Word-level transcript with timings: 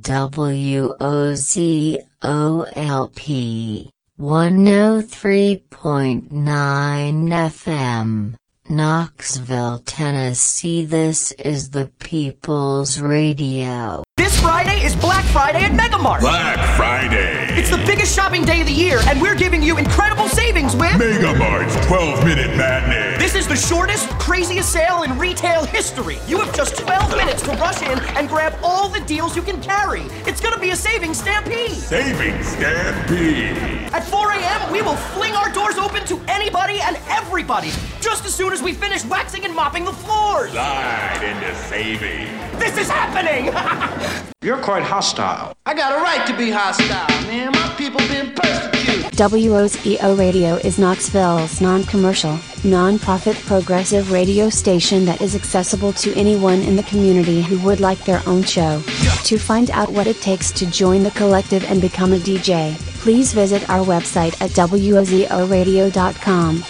W 0.00 0.94
O 0.98 1.34
Z 1.34 2.00
O 2.22 2.66
L 2.74 3.12
P 3.14 3.90
103.9 4.18 6.30
FM, 6.30 8.34
Knoxville, 8.70 9.80
Tennessee. 9.80 10.86
This 10.86 11.32
is 11.32 11.70
the 11.70 11.90
People's 11.98 12.98
Radio. 12.98 14.02
This 14.16 14.40
Friday 14.40 14.84
is 14.84 14.94
Black 14.94 15.24
Friday 15.26 15.64
at 15.64 15.72
Megamart. 15.72 16.20
Black 16.20 16.76
Friday. 16.76 17.48
It's 17.58 17.68
the 17.68 17.78
biggest 17.78 18.14
shopping 18.14 18.44
day 18.44 18.60
of 18.60 18.68
the 18.68 18.72
year, 18.72 19.00
and 19.08 19.20
we're 19.20 19.34
giving 19.34 19.60
you 19.60 19.76
incredible 19.76 20.28
savings 20.28 20.76
with 20.76 20.92
Megamart's 20.92 21.74
12 21.86 22.24
Minute 22.24 22.56
Matinee. 22.56 23.18
This 23.18 23.34
is 23.34 23.48
the 23.48 23.56
shortest, 23.56 24.08
craziest 24.20 24.70
sale 24.72 25.02
in 25.02 25.18
retail 25.18 25.64
history. 25.64 26.18
You 26.28 26.38
have 26.38 26.54
just 26.54 26.76
12 26.76 27.16
minutes 27.16 27.42
to 27.42 27.50
rush 27.56 27.82
in 27.82 27.98
and 28.16 28.28
grab 28.28 28.56
all 28.62 28.88
the 28.88 29.00
deals 29.00 29.34
you 29.34 29.42
can 29.42 29.60
carry. 29.60 30.02
It's 30.26 30.40
gonna 30.40 30.60
be 30.60 30.70
a 30.70 30.76
savings 30.76 31.18
stampede. 31.18 31.72
Savings 31.72 32.46
Stampede. 32.46 33.56
At 33.92 34.04
4 34.04 34.30
a.m., 34.30 34.72
we 34.72 34.80
will 34.80 34.96
fling 34.96 35.34
our 35.34 35.50
doors 35.52 35.76
open 35.76 36.04
to 36.06 36.20
anybody 36.28 36.80
and 36.80 36.96
everybody, 37.08 37.70
just 38.00 38.24
as 38.24 38.32
soon 38.34 38.52
as 38.52 38.62
we 38.62 38.72
finish 38.74 39.04
waxing 39.04 39.44
and 39.44 39.54
mopping 39.54 39.84
the 39.84 39.92
floors. 39.92 40.52
Slide 40.52 41.20
into 41.22 41.54
saving. 41.64 42.44
This 42.58 42.78
is 42.78 42.88
happening! 42.88 43.52
You're 44.42 44.62
quite 44.62 44.82
hostile. 44.82 45.54
I 45.66 45.74
got 45.74 45.92
a 45.92 46.02
right 46.02 46.26
to 46.26 46.36
be 46.36 46.50
hostile, 46.50 47.06
man. 47.26 47.52
My 47.52 47.74
people 47.76 48.00
being 48.08 48.32
persecuted. 48.34 49.12
WOZO 49.12 50.18
Radio 50.18 50.56
is 50.56 50.78
Knoxville's 50.78 51.60
non-commercial, 51.60 52.38
non-profit 52.64 53.36
progressive 53.46 54.10
radio 54.10 54.50
station 54.50 55.04
that 55.04 55.20
is 55.20 55.34
accessible 55.34 55.92
to 55.94 56.14
anyone 56.14 56.60
in 56.62 56.76
the 56.76 56.82
community 56.82 57.40
who 57.40 57.58
would 57.60 57.80
like 57.80 58.04
their 58.04 58.20
own 58.26 58.42
show. 58.42 58.82
To 59.24 59.38
find 59.38 59.70
out 59.70 59.90
what 59.90 60.06
it 60.06 60.20
takes 60.20 60.50
to 60.52 60.66
join 60.66 61.02
the 61.02 61.10
collective 61.12 61.64
and 61.70 61.80
become 61.80 62.12
a 62.12 62.18
DJ, 62.18 62.76
please 63.00 63.32
visit 63.32 63.68
our 63.70 63.84
website 63.84 64.34
at 64.42 64.50
WOZORadio.com. 64.50 66.64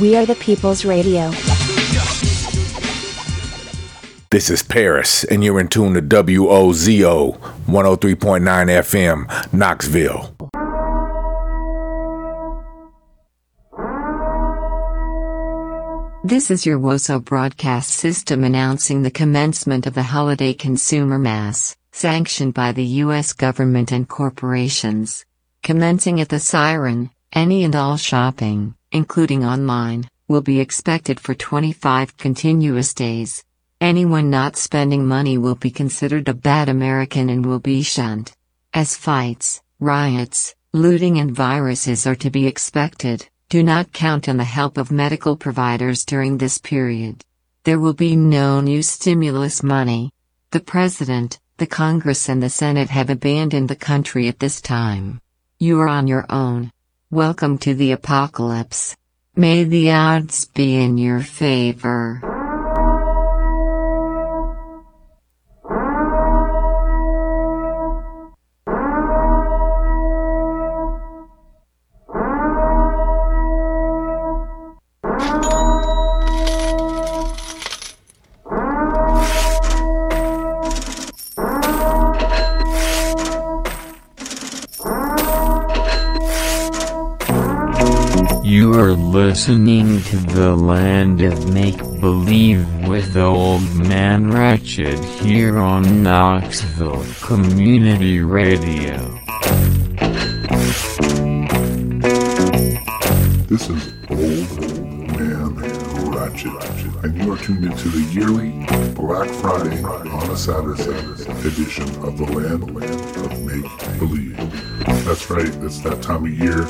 We 0.00 0.16
are 0.16 0.26
the 0.26 0.36
People's 0.36 0.84
Radio. 0.84 1.32
This 4.30 4.48
is 4.48 4.62
Paris, 4.62 5.24
and 5.24 5.42
you're 5.42 5.58
in 5.58 5.66
tune 5.66 5.94
to 5.94 6.00
WOZO 6.00 7.36
103.9 7.66 8.46
FM, 8.46 9.52
Knoxville. 9.52 10.32
This 16.22 16.48
is 16.48 16.64
your 16.64 16.78
WOZO 16.78 17.24
broadcast 17.24 17.90
system 17.90 18.44
announcing 18.44 19.02
the 19.02 19.10
commencement 19.10 19.88
of 19.88 19.94
the 19.94 20.04
holiday 20.04 20.54
consumer 20.54 21.18
mass, 21.18 21.74
sanctioned 21.90 22.54
by 22.54 22.70
the 22.70 22.84
U.S. 23.02 23.32
government 23.32 23.90
and 23.90 24.08
corporations. 24.08 25.24
Commencing 25.64 26.20
at 26.20 26.28
the 26.28 26.38
siren, 26.38 27.10
any 27.32 27.64
and 27.64 27.74
all 27.74 27.96
shopping, 27.96 28.76
including 28.92 29.44
online, 29.44 30.08
will 30.28 30.40
be 30.40 30.60
expected 30.60 31.18
for 31.18 31.34
25 31.34 32.16
continuous 32.16 32.94
days. 32.94 33.42
Anyone 33.80 34.28
not 34.28 34.56
spending 34.56 35.06
money 35.06 35.38
will 35.38 35.54
be 35.54 35.70
considered 35.70 36.28
a 36.28 36.34
bad 36.34 36.68
American 36.68 37.30
and 37.30 37.46
will 37.46 37.60
be 37.60 37.82
shunned. 37.82 38.30
As 38.74 38.94
fights, 38.94 39.62
riots, 39.78 40.54
looting, 40.74 41.18
and 41.18 41.34
viruses 41.34 42.06
are 42.06 42.14
to 42.16 42.28
be 42.28 42.46
expected, 42.46 43.26
do 43.48 43.62
not 43.62 43.94
count 43.94 44.28
on 44.28 44.36
the 44.36 44.44
help 44.44 44.76
of 44.76 44.92
medical 44.92 45.34
providers 45.34 46.04
during 46.04 46.36
this 46.36 46.58
period. 46.58 47.24
There 47.64 47.80
will 47.80 47.94
be 47.94 48.16
no 48.16 48.60
new 48.60 48.82
stimulus 48.82 49.62
money. 49.62 50.12
The 50.50 50.60
President, 50.60 51.40
the 51.56 51.66
Congress, 51.66 52.28
and 52.28 52.42
the 52.42 52.50
Senate 52.50 52.90
have 52.90 53.08
abandoned 53.08 53.70
the 53.70 53.76
country 53.76 54.28
at 54.28 54.40
this 54.40 54.60
time. 54.60 55.22
You 55.58 55.80
are 55.80 55.88
on 55.88 56.06
your 56.06 56.26
own. 56.28 56.70
Welcome 57.10 57.56
to 57.58 57.74
the 57.74 57.92
apocalypse. 57.92 58.94
May 59.36 59.64
the 59.64 59.90
odds 59.90 60.44
be 60.44 60.76
in 60.76 60.98
your 60.98 61.20
favor. 61.20 62.29
Listening 89.50 90.00
to 90.02 90.16
the 90.32 90.54
land 90.54 91.20
of 91.22 91.52
make 91.52 91.76
believe 91.98 92.64
with 92.86 93.16
Old 93.16 93.60
Man 93.74 94.30
Ratchet 94.30 95.04
here 95.04 95.58
on 95.58 96.04
Knoxville 96.04 97.04
Community 97.20 98.20
Radio. 98.20 98.96
This 103.48 103.68
is 103.68 103.92
Old 104.08 104.60
Man 105.18 105.56
Ratchet, 106.12 107.04
and 107.04 107.18
you 107.18 107.32
are 107.32 107.36
tuned 107.38 107.64
into 107.64 107.88
the 107.88 108.08
yearly 108.12 108.50
Black 108.94 109.28
Friday 109.40 109.82
on 109.82 110.30
a 110.30 110.36
Saturday 110.36 110.82
edition 111.48 111.88
of 112.04 112.16
the 112.16 112.24
Land 112.24 112.66
Believe. 112.66 112.99
That's 115.10 115.28
right, 115.28 115.52
it's 115.64 115.80
that 115.80 116.00
time 116.02 116.24
of 116.24 116.38
year. 116.38 116.60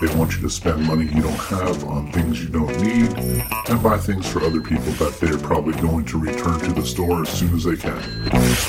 They 0.00 0.12
want 0.18 0.34
you 0.34 0.42
to 0.42 0.50
spend 0.50 0.84
money 0.84 1.04
you 1.04 1.22
don't 1.22 1.38
have 1.38 1.84
on 1.84 2.10
things 2.10 2.42
you 2.42 2.48
don't 2.48 2.76
need 2.82 3.16
and 3.16 3.80
buy 3.80 3.98
things 3.98 4.28
for 4.28 4.42
other 4.42 4.60
people 4.60 4.90
that 4.94 5.16
they're 5.20 5.38
probably 5.38 5.80
going 5.80 6.04
to 6.06 6.18
return 6.18 6.58
to 6.58 6.72
the 6.72 6.84
store 6.84 7.22
as 7.22 7.28
soon 7.28 7.54
as 7.54 7.62
they 7.62 7.76
can. 7.76 8.02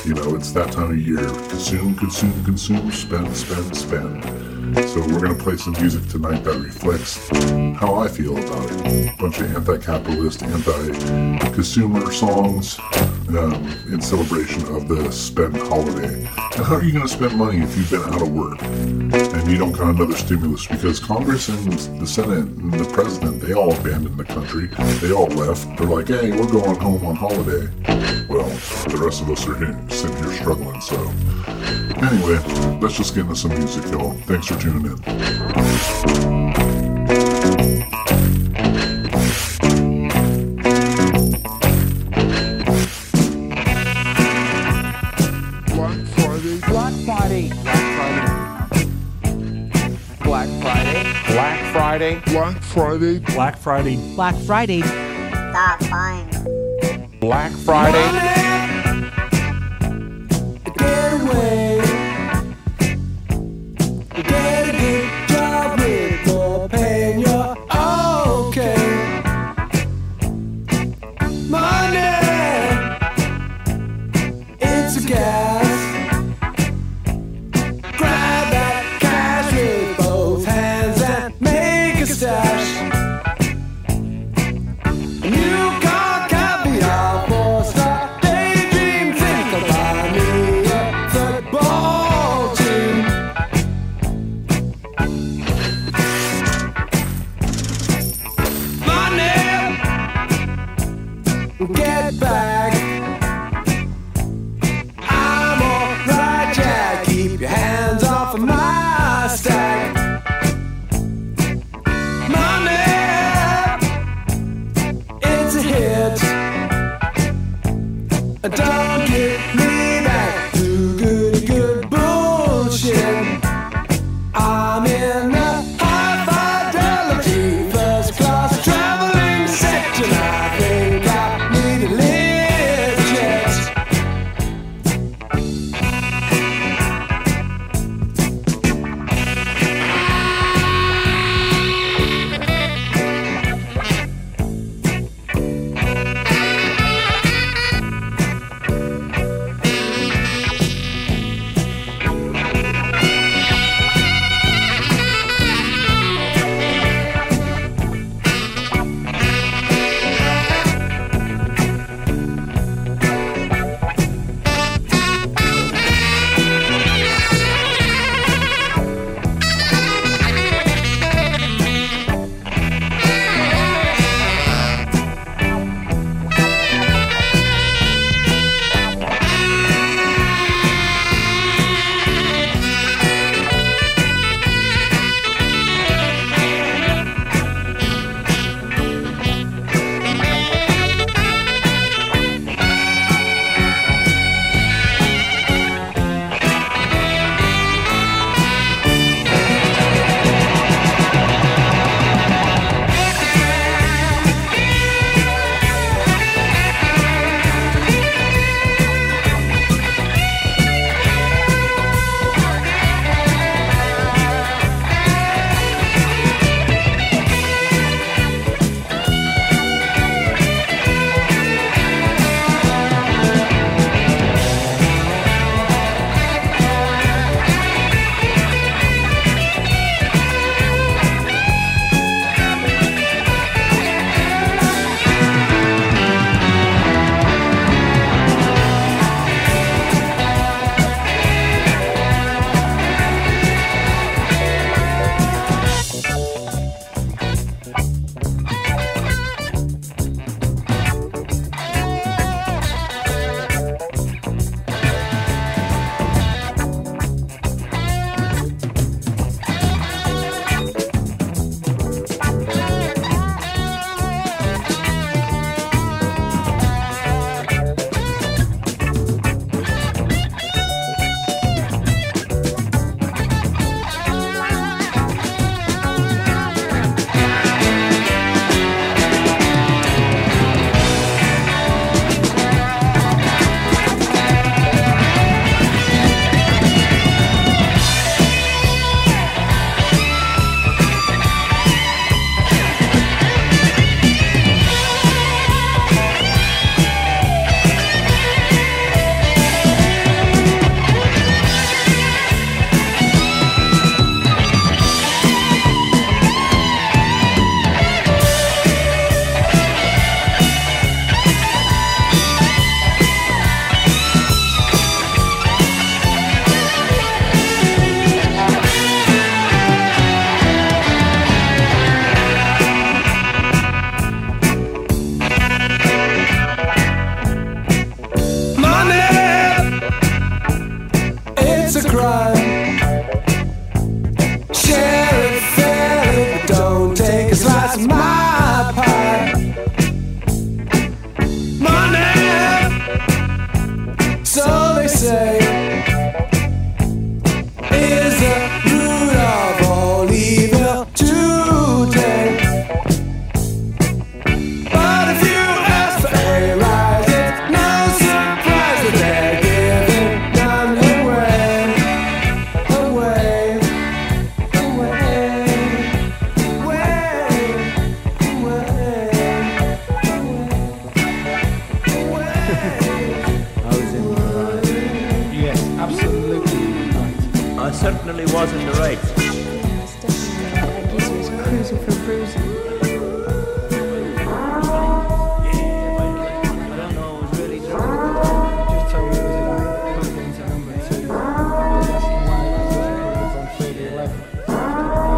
You 0.06 0.14
know, 0.14 0.36
it's 0.36 0.52
that 0.52 0.72
time 0.72 0.92
of 0.92 1.00
year. 1.00 1.28
Consume, 1.50 1.96
consume, 1.96 2.46
consume, 2.46 2.92
spend, 2.92 3.36
spend, 3.36 3.76
spend. 3.76 4.24
So 4.76 5.00
we're 5.00 5.20
going 5.20 5.36
to 5.36 5.44
play 5.44 5.58
some 5.58 5.74
music 5.74 6.08
tonight 6.08 6.44
that 6.44 6.60
reflects 6.60 7.18
how 7.80 7.96
I 7.96 8.08
feel 8.08 8.38
about 8.38 8.72
it. 8.72 9.10
A 9.10 9.16
bunch 9.18 9.40
of 9.40 9.56
anti-capitalist, 9.56 10.44
anti-consumer 10.44 12.12
songs 12.12 12.78
um, 13.30 13.66
in 13.92 14.00
celebration 14.02 14.64
of 14.68 14.88
the 14.88 15.12
spend 15.12 15.58
holiday. 15.58 16.18
And 16.56 16.66
how 16.66 16.76
are 16.76 16.84
you 16.84 16.92
going 16.92 17.08
to 17.08 17.12
spend 17.12 17.36
money 17.36 17.58
if 17.60 17.76
you've 17.76 17.90
been 17.90 18.04
out 18.04 18.22
of 18.22 18.32
work 18.32 18.60
you 19.50 19.58
don't 19.58 19.72
got 19.72 19.96
another 19.96 20.16
stimulus? 20.16 20.68
Because 20.68 21.00
Congress 21.00 21.50
and 21.50 21.72
the 22.00 22.06
Senate 22.06 22.38
and 22.38 22.74
the 22.74 22.86
President, 22.94 23.42
they 23.42 23.54
all 23.54 23.74
abandoned 23.74 24.18
the 24.18 24.24
country. 24.24 24.68
They 25.00 25.12
all 25.12 25.28
left. 25.28 25.78
They're 25.78 25.88
like, 25.88 26.08
hey, 26.08 26.32
we're 26.32 26.48
going 26.48 26.80
home 26.80 27.06
on 27.06 27.16
holiday. 27.16 27.68
Well, 28.28 28.48
the 28.90 29.00
rest 29.04 29.22
of 29.22 29.30
us 29.30 29.48
are 29.48 29.58
here, 29.58 29.80
sitting 29.90 30.18
here 30.18 30.34
struggling, 30.34 30.80
so... 30.82 30.98
Anyway, 32.02 32.40
let's 32.80 32.96
just 32.96 33.16
get 33.16 33.22
into 33.22 33.36
some 33.36 33.52
music, 33.58 33.86
y'all. 33.92 34.14
Thanks 34.26 34.48
for 34.48 34.60
tuning 34.60 34.86
in. 34.86 35.00
Friday. 52.64 53.20
Black 53.20 53.58
Friday. 53.58 53.96
Black 54.16 54.36
Friday. 54.46 54.82
Black 54.82 54.82
Friday. 54.82 54.82
Stop 55.52 55.80
buying. 55.90 57.20
Black 57.20 57.52
Friday. 57.52 58.12
Get 58.12 58.49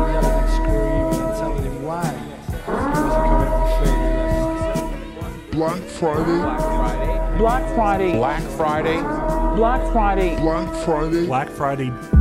yelling 0.10 0.34
and 0.34 0.50
screaming 0.50 1.14
and 1.14 1.34
telling 1.38 1.64
him 1.64 1.78
why. 1.84 2.10
He 2.50 2.72
wasn't 2.82 3.22
coming 3.22 3.50
on 3.54 3.62
three 3.78 4.02
to. 5.52 5.56
Black 5.56 5.82
Friday. 5.84 6.42
Black 7.38 7.64
Friday. 7.76 8.12
Black 8.18 8.44
Friday. 8.58 9.00
Black 9.56 9.82
Friday. 9.94 10.36
Black 10.38 10.74
Friday. 10.84 11.26
Black 11.28 11.50
Friday. 11.52 12.21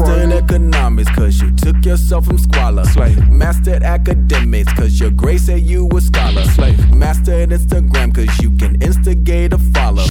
Black 0.00 0.28
Mastered 0.28 0.44
economics 0.44 1.10
cause 1.10 1.40
you 1.40 1.50
took 1.52 1.84
yourself 1.84 2.24
from 2.26 2.38
squalor. 2.38 2.84
Slave. 2.84 3.28
Mastered 3.28 3.82
academics 3.82 4.72
cause 4.72 4.98
your 4.98 5.10
grade 5.10 5.40
said 5.40 5.60
you 5.60 5.88
a 5.94 6.00
scholar. 6.00 6.44
Slave. 6.44 6.94
Mastered 6.94 7.50
Instagram 7.50 8.14
cause 8.14 8.38
you 8.40 8.50
can 8.56 8.80
instigate 8.80 9.52
a 9.52 9.58
follow. 9.58 10.04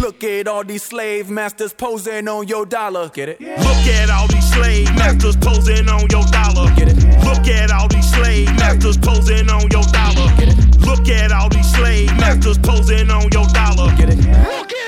Look 0.00 0.24
at 0.24 0.46
all 0.46 0.64
these 0.64 0.82
slave 0.82 1.30
masters 1.30 1.72
posing 1.72 2.28
on 2.28 2.48
your 2.48 2.66
dollar. 2.66 3.08
Get 3.10 3.28
it? 3.28 3.40
Look 3.40 3.86
at 3.98 4.10
all 4.10 4.28
these 4.28 4.52
slave 4.52 4.94
masters 4.94 5.36
posing 5.36 5.88
on 5.88 6.08
your 6.10 6.24
dollar. 6.26 6.74
Get 6.76 6.88
it? 6.88 6.96
Look 7.24 7.48
at 7.48 7.70
all 7.70 7.88
these 7.88 8.10
slave 8.12 8.46
masters 8.56 8.96
posing 8.98 9.50
on 9.50 9.68
your 9.70 9.82
dollar. 9.82 10.28
Get 10.36 10.48
it? 10.48 10.80
Look 10.80 11.08
at 11.08 11.32
all 11.32 11.48
these 11.48 11.70
slave 11.74 12.08
masters 12.18 12.58
posing 12.58 13.10
on 13.10 13.28
your 13.32 13.46
dollar. 13.48 13.94
Get 13.96 14.10
it. 14.10 14.18
Look 14.18 14.72
at 14.72 14.72
it? 14.72 14.85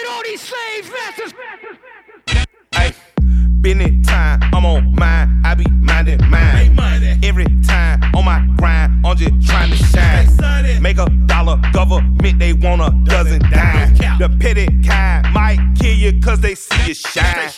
It 3.69 4.05
time, 4.05 4.41
I'm 4.55 4.65
on 4.65 4.95
mine, 4.95 5.43
I 5.45 5.55
be 5.55 5.69
minding 5.71 6.21
mine. 6.31 6.79
Every 7.23 7.45
time 7.67 8.03
on 8.15 8.25
my 8.25 8.47
grind, 8.57 9.05
I'm 9.05 9.15
just 9.15 9.47
trying 9.47 9.71
to 9.71 9.77
shine. 9.77 10.83
Make 10.83 10.97
a 10.97 11.07
dollar, 11.27 11.61
government, 11.73 12.39
they 12.39 12.55
want 12.55 12.81
a 12.81 12.91
dozen 13.05 13.41
dime. 13.51 13.95
The 14.19 14.35
petty 14.41 14.67
kind 14.83 15.35
might 15.35 15.59
kill 15.79 15.95
you 15.95 16.19
cause 16.21 16.41
they 16.41 16.55
see 16.55 16.89
you 16.89 16.95
shine. 16.95 17.51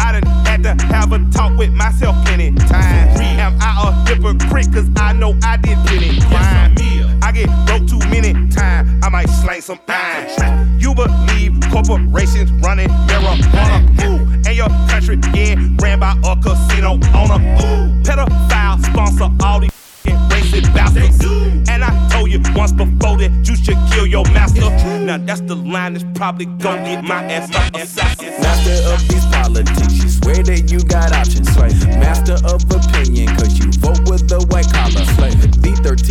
I 0.00 0.20
done 0.20 0.26
had 0.44 0.62
to 0.64 0.84
have 0.86 1.12
a 1.12 1.18
talk 1.30 1.56
with 1.56 1.70
myself 1.70 2.16
plenty 2.26 2.52
times. 2.54 3.20
Am 3.20 3.56
I 3.60 3.88
a 3.88 4.08
hypocrite 4.08 4.72
cause 4.72 4.90
I 4.96 5.12
know 5.12 5.38
I 5.44 5.58
did 5.58 5.78
plenty 5.86 6.20
crime. 6.22 7.11
I 7.32 7.34
get 7.34 7.48
dope 7.66 7.88
too 7.88 7.98
many 8.10 8.34
times, 8.50 9.02
I 9.02 9.08
might 9.08 9.26
slang 9.26 9.62
some 9.62 9.80
eyes. 9.88 10.36
You 10.76 10.94
believe 10.94 11.58
corporations 11.70 12.52
running 12.62 12.88
marijuana, 13.08 14.04
ooh, 14.04 14.20
and 14.46 14.54
your 14.54 14.68
country 14.90 15.16
getting 15.16 15.78
ran 15.78 16.00
by 16.00 16.12
a 16.26 16.36
casino 16.36 17.00
owner, 17.16 17.40
ooh. 17.64 18.02
Pedophile 18.02 18.84
sponsor 18.84 19.30
all 19.42 19.60
these 19.60 19.70
racist 20.04 20.74
bastards. 20.74 21.24
And 21.70 21.82
I 21.82 22.08
told 22.10 22.30
you 22.30 22.42
once 22.54 22.72
before 22.72 23.16
that 23.16 23.30
you 23.48 23.56
should 23.56 23.78
kill 23.90 24.06
your 24.06 24.24
master. 24.24 24.68
Now 25.00 25.16
that's 25.16 25.40
the 25.40 25.56
line 25.56 25.94
that's 25.94 26.04
probably 26.12 26.44
gonna 26.44 26.82
get 26.84 27.02
my 27.02 27.24
ass 27.32 27.48
my. 27.48 27.70
Master 27.72 28.92
of 28.92 29.08
these 29.08 29.24
politics, 29.24 30.04
you 30.04 30.10
swear 30.10 30.42
that 30.42 30.70
you 30.70 30.84
got 30.84 31.12
options. 31.12 31.48
Master 31.56 32.36
of 32.44 32.62
opinion, 32.70 33.34
cause 33.36 33.58
you 33.58 33.72
vote 33.80 34.06
with 34.06 34.28
the 34.28 34.44
white 34.50 34.70
collar. 34.70 35.31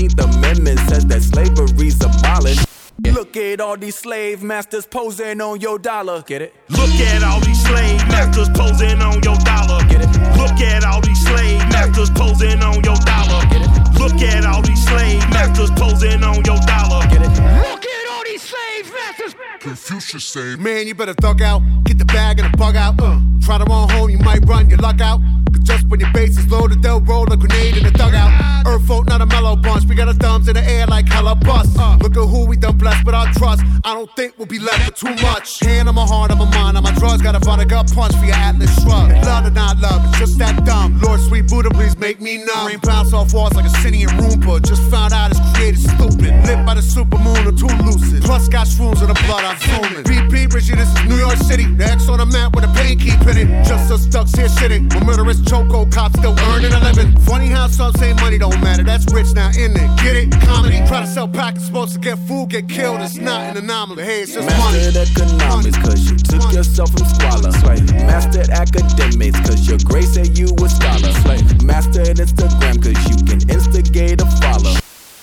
14th 0.01 0.35
Amendment 0.35 0.79
says 0.89 1.05
that 1.05 1.21
slavery's 1.21 2.03
abolished. 2.03 2.67
Yeah. 3.03 3.13
Look 3.13 3.35
at 3.37 3.59
all 3.61 3.77
these 3.77 3.95
slave 3.95 4.43
masters 4.43 4.85
posing 4.85 5.41
on 5.41 5.59
your 5.61 5.79
dollar. 5.79 6.21
Get 6.23 6.41
it? 6.41 6.53
Look 6.69 6.89
at 6.89 7.23
all 7.23 7.39
these 7.39 7.61
slave 7.63 7.99
masters 8.09 8.49
posing 8.49 9.01
on 9.01 9.21
your 9.23 9.35
dollar. 9.37 9.83
Get 9.87 10.01
it? 10.01 10.09
Look 10.37 10.59
at 10.61 10.83
all 10.83 11.01
these 11.01 11.21
slave 11.23 11.59
masters 11.69 12.09
posing 12.11 12.61
on 12.61 12.83
your 12.83 12.95
dollar. 12.97 13.41
Get 13.49 13.61
it? 13.61 13.99
Look 13.99 14.21
at 14.21 14.45
all 14.45 14.61
these 14.61 14.83
slave 14.85 15.21
masters 15.29 15.71
posing 15.71 16.23
on 16.23 16.43
your 16.45 16.59
dollar. 16.65 17.07
Get 17.07 17.21
it? 17.21 17.29
Look 17.29 17.85
at 17.85 18.05
all 18.11 18.23
these 18.23 18.41
slave 18.41 18.91
masters. 18.93 19.35
Confucius 19.59 20.25
say, 20.25 20.55
Man, 20.57 20.87
you 20.87 20.95
better 20.95 21.13
thug 21.13 21.41
out. 21.41 21.61
Get 21.85 21.97
the 21.97 22.05
bag 22.05 22.39
and 22.39 22.53
the 22.53 22.57
bug 22.57 22.75
out. 22.75 22.99
Uh, 22.99 23.19
try 23.41 23.57
to 23.57 23.63
run 23.65 23.89
home, 23.89 24.09
you 24.09 24.19
might 24.19 24.45
run 24.45 24.69
your 24.69 24.79
luck 24.79 25.01
out. 25.01 25.21
Just 25.71 25.87
when 25.87 26.01
your 26.01 26.11
base 26.11 26.37
is 26.37 26.51
loaded, 26.51 26.83
they'll 26.83 26.99
roll 26.99 27.31
a 27.31 27.37
grenade 27.37 27.77
in 27.77 27.83
the 27.83 27.91
dugout. 27.91 28.31
Earth 28.67 28.85
folk, 28.85 29.07
not 29.07 29.21
a 29.21 29.25
mellow 29.25 29.55
bunch. 29.55 29.85
We 29.85 29.95
got 29.95 30.09
our 30.09 30.13
thumbs 30.13 30.49
in 30.49 30.55
the 30.55 30.63
air 30.63 30.85
like 30.85 31.07
hella 31.07 31.33
bust. 31.33 31.79
Uh, 31.79 31.97
look 32.01 32.11
at 32.11 32.27
who 32.27 32.45
we 32.45 32.57
done 32.57 32.77
blessed 32.77 33.05
with 33.05 33.15
our 33.15 33.31
trust. 33.33 33.63
I 33.85 33.93
don't 33.93 34.11
think 34.17 34.37
we'll 34.37 34.47
be 34.47 34.59
left 34.59 34.85
with 34.85 34.95
too 34.99 35.15
much. 35.23 35.61
Hand 35.61 35.87
on 35.87 35.95
my 35.95 36.05
heart, 36.05 36.29
on 36.29 36.39
my 36.39 36.49
mind, 36.51 36.75
on 36.75 36.83
my 36.83 36.91
drugs. 36.95 37.21
Got 37.21 37.35
a 37.35 37.39
vodka 37.39 37.65
gut 37.65 37.89
punch 37.93 38.13
for 38.17 38.25
your 38.25 38.35
Atlas 38.35 38.73
shrug. 38.83 39.11
Love 39.23 39.45
or 39.45 39.51
not 39.51 39.77
love, 39.79 40.03
it's 40.09 40.19
just 40.19 40.37
that 40.39 40.65
dumb. 40.65 40.99
Lord, 40.99 41.21
sweet 41.21 41.47
Buddha, 41.47 41.69
please 41.69 41.97
make 41.97 42.19
me 42.19 42.43
numb. 42.43 42.67
Rain 42.67 42.79
bounce 42.83 43.13
off 43.13 43.33
walls 43.33 43.53
like 43.53 43.65
a 43.65 43.87
in 43.87 44.09
Roomba. 44.19 44.61
Just 44.61 44.83
found 44.91 45.13
out 45.13 45.31
it's 45.31 45.39
created 45.55 45.79
stupid. 45.79 46.35
Lit 46.45 46.65
by 46.65 46.73
the 46.73 46.81
supermoon 46.81 47.47
or 47.47 47.55
too 47.55 47.71
lucid. 47.85 48.23
Plus 48.23 48.49
got 48.49 48.67
shrooms 48.67 49.01
in 49.01 49.07
the 49.07 49.19
blood, 49.25 49.45
I'm 49.47 49.57
zooming. 49.57 50.03
BP, 50.03 50.53
Richie, 50.53 50.75
this 50.75 50.91
is 50.91 51.05
New 51.07 51.17
York 51.17 51.37
City. 51.37 51.63
The 51.63 51.85
X 51.85 52.09
on 52.09 52.19
the 52.19 52.25
map 52.25 52.55
with 52.55 52.65
a 52.65 52.73
pain 52.75 52.99
keep. 52.99 53.21
Just 53.63 53.91
us 53.91 54.05
ducks 54.07 54.33
here 54.33 54.47
shitting. 54.47 54.93
When 54.93 55.05
murderous 55.05 55.39
choco 55.61 55.85
cops 55.89 56.17
still 56.17 56.37
earning 56.51 56.73
a 56.73 56.79
living. 56.79 57.17
Funny 57.19 57.47
how 57.47 57.67
some 57.67 57.93
say 57.93 58.13
money 58.13 58.37
don't 58.37 58.59
matter. 58.61 58.83
That's 58.83 59.11
rich 59.13 59.33
now, 59.33 59.49
in 59.49 59.71
it? 59.71 59.89
Get 60.01 60.15
it? 60.15 60.31
Comedy. 60.41 60.77
Try 60.87 61.01
to 61.01 61.07
sell 61.07 61.27
packets, 61.27 61.65
supposed 61.65 61.93
to 61.93 61.99
get 61.99 62.17
food, 62.19 62.49
get 62.49 62.67
killed. 62.69 63.01
It's 63.01 63.17
not 63.17 63.41
an 63.51 63.63
anomaly. 63.63 64.03
Hey, 64.03 64.21
it's 64.21 64.33
just 64.33 64.47
money. 64.57 64.77
Mastered 64.77 64.97
economics 64.97 65.77
cause 65.77 66.09
you 66.09 66.17
took 66.17 66.51
yourself 66.53 66.91
from 66.91 67.05
squalor. 67.07 67.51
Slave. 67.51 67.93
Mastered 68.05 68.49
academics 68.49 69.39
cause 69.41 69.67
your 69.67 69.79
grade 69.83 70.05
said 70.05 70.37
you 70.37 70.47
a 70.47 70.69
scholar. 70.69 71.11
Slave. 71.23 71.63
Mastered 71.63 72.17
Instagram 72.17 72.81
cause 72.81 72.99
you 73.09 73.17
can 73.25 73.49
instigate 73.49 74.21
a 74.21 74.25
follow. 74.41 74.73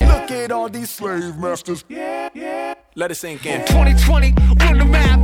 Look 0.01 0.31
at 0.31 0.53
all 0.53 0.69
these 0.69 0.91
slave 0.91 1.37
masters. 1.37 1.85
Yeah, 1.89 2.29
yeah. 2.35 2.75
Let 2.95 3.11
it 3.11 3.17
sink 3.17 3.47
in. 3.47 3.61
2020, 3.67 4.35
run 4.61 4.79
the 4.79 4.85
map. 4.85 5.21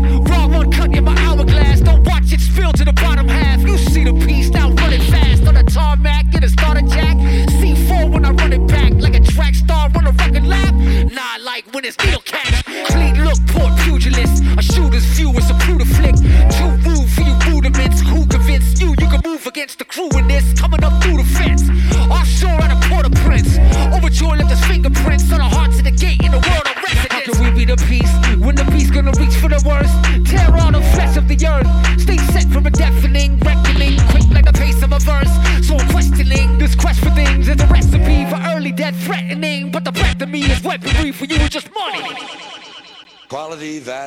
One 0.55 0.71
cut 0.71 0.95
in 0.95 1.05
my 1.05 1.17
hourglass. 1.25 1.81
Don't 1.81 2.05
watch 2.07 2.33
it 2.33 2.41
spill 2.41 2.73
to 2.73 2.85
the 2.85 2.93
bottom 2.93 3.29
half. 3.29 3.61
You 3.61 3.77
see 3.77 4.05
the 4.05 4.15
piece 4.15 4.51
now 4.51 4.71
running 4.71 5.01
fast 5.01 5.47
on 5.47 5.55
the 5.55 5.65
tarmac. 5.65 6.31
Get 6.31 6.45
a 6.45 6.49
starter 6.49 6.83
jack. 6.83 7.17
C4 7.59 8.11
when 8.13 8.25
I 8.25 8.31
run 8.31 8.53
it 8.53 8.67
back 8.67 8.93
like 8.95 9.15
a 9.15 9.21
track 9.21 9.55
star 9.55 9.91
on 9.97 10.07
a 10.07 10.13
record 10.13 10.47
lap. 10.47 10.75
Nah, 11.13 11.37
like 11.43 11.65
when 11.73 11.85
it's 11.85 11.99
needle 12.05 12.23
catch. 12.25 12.65
Clean 12.93 13.25
look, 13.25 13.39
poor 13.49 13.71
pugilist. 13.83 14.45
A 14.57 14.63
shooter's 14.63 15.05
view 15.17 15.31
is 15.33 15.51
a 15.51 15.55
brutal 15.65 15.87
flick. 15.87 16.17
Too 16.57 16.71
rude 16.87 17.09
for 17.11 17.23
you 17.23 17.35
rudiments. 17.51 18.01
Who 18.03 18.27
convinced 18.27 18.81
you 18.81 18.91
you 18.91 19.09
can 19.13 19.21
move 19.25 19.47
against 19.47 19.79
the 19.81 19.85
crew 19.85 20.11
in 20.19 20.29
this? 20.29 20.45
Coming 20.55 20.85
up 20.85 21.03
through 21.03 21.19
the 21.19 21.25
fence. 21.25 21.63
Offshore 22.11 22.63
at 22.63 22.71
a 22.71 22.89
Port-au-Prince. 22.89 23.59
Overjoyed 23.93 24.04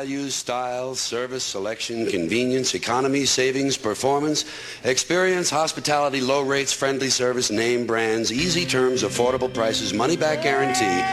Values, 0.07 0.35
style, 0.35 0.95
service, 0.95 1.43
selection, 1.43 2.07
convenience, 2.07 2.75
economy, 2.75 3.25
savings, 3.25 3.75
performance, 3.75 4.45
experience, 4.85 5.49
hospitality, 5.49 6.21
low 6.21 6.43
rates, 6.43 6.71
friendly 6.71 7.09
service, 7.09 7.51
name 7.51 7.85
brands, 7.85 8.31
easy 8.31 8.65
terms, 8.65 9.03
affordable 9.03 9.53
prices, 9.53 9.93
money 9.93 10.15
back 10.15 10.43
guarantee, 10.43 11.03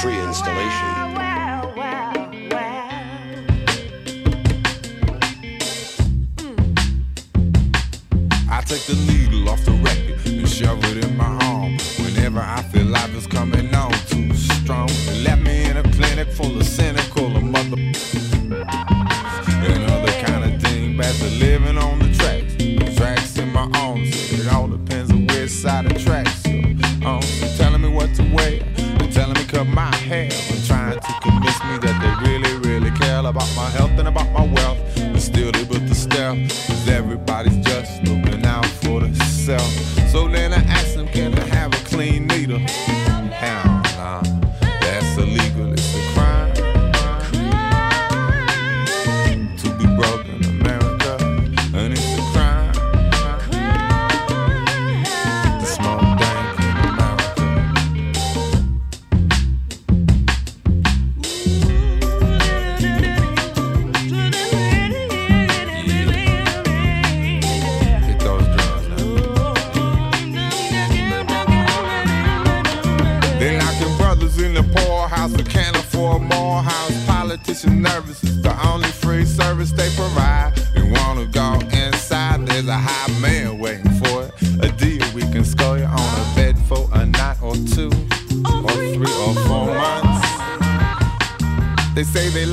free 0.00 0.16
installation. 0.24 1.05
say 92.12 92.28
they 92.30 92.46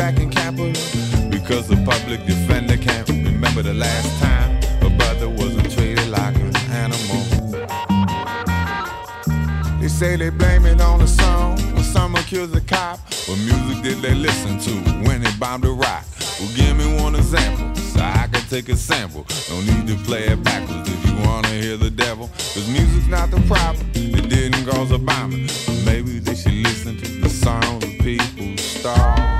capital 0.00 0.72
because 1.28 1.68
the 1.68 1.76
public 1.84 2.24
defender 2.24 2.78
can't 2.78 3.06
remember 3.10 3.60
the 3.60 3.74
last 3.74 4.08
time 4.18 4.56
a 4.80 4.88
brother 4.96 5.28
wasn't 5.28 5.70
treated 5.70 6.08
like 6.08 6.34
an 6.36 6.56
animal. 6.72 7.20
They 9.78 9.88
say 9.88 10.16
they 10.16 10.30
blame 10.30 10.64
it 10.64 10.80
on 10.80 11.00
the 11.00 11.06
song 11.06 11.56
when 11.74 11.84
some 11.84 12.14
kills 12.14 12.50
the 12.50 12.62
cop. 12.62 12.98
What 13.28 13.38
music 13.40 13.82
did 13.82 13.98
they 13.98 14.14
listen 14.14 14.58
to 14.60 14.70
when 15.06 15.20
they 15.22 15.30
bombed 15.38 15.66
rock 15.66 16.04
Well, 16.38 16.48
give 16.56 16.78
me 16.78 17.02
one 17.02 17.14
example 17.14 17.74
so 17.76 18.00
I 18.00 18.26
can 18.32 18.42
take 18.48 18.70
a 18.70 18.76
sample. 18.76 19.26
Don't 19.48 19.66
need 19.66 19.86
to 19.86 19.96
play 20.04 20.24
it 20.28 20.42
backwards 20.42 20.88
if 20.88 21.06
you 21.06 21.14
wanna 21.26 21.48
hear 21.48 21.76
the 21.76 21.90
devil. 21.90 22.28
Cause 22.54 22.66
music's 22.68 23.08
not 23.08 23.30
the 23.30 23.40
problem, 23.42 23.86
it 23.94 24.30
didn't 24.30 24.64
cause 24.64 24.92
a 24.92 24.98
bombing. 24.98 25.50
Maybe 25.84 26.20
they 26.20 26.34
should 26.34 26.54
listen 26.54 26.96
to 26.96 27.08
the 27.20 27.28
song 27.28 27.82
of 27.84 27.90
people 27.98 28.56
stars. 28.56 29.39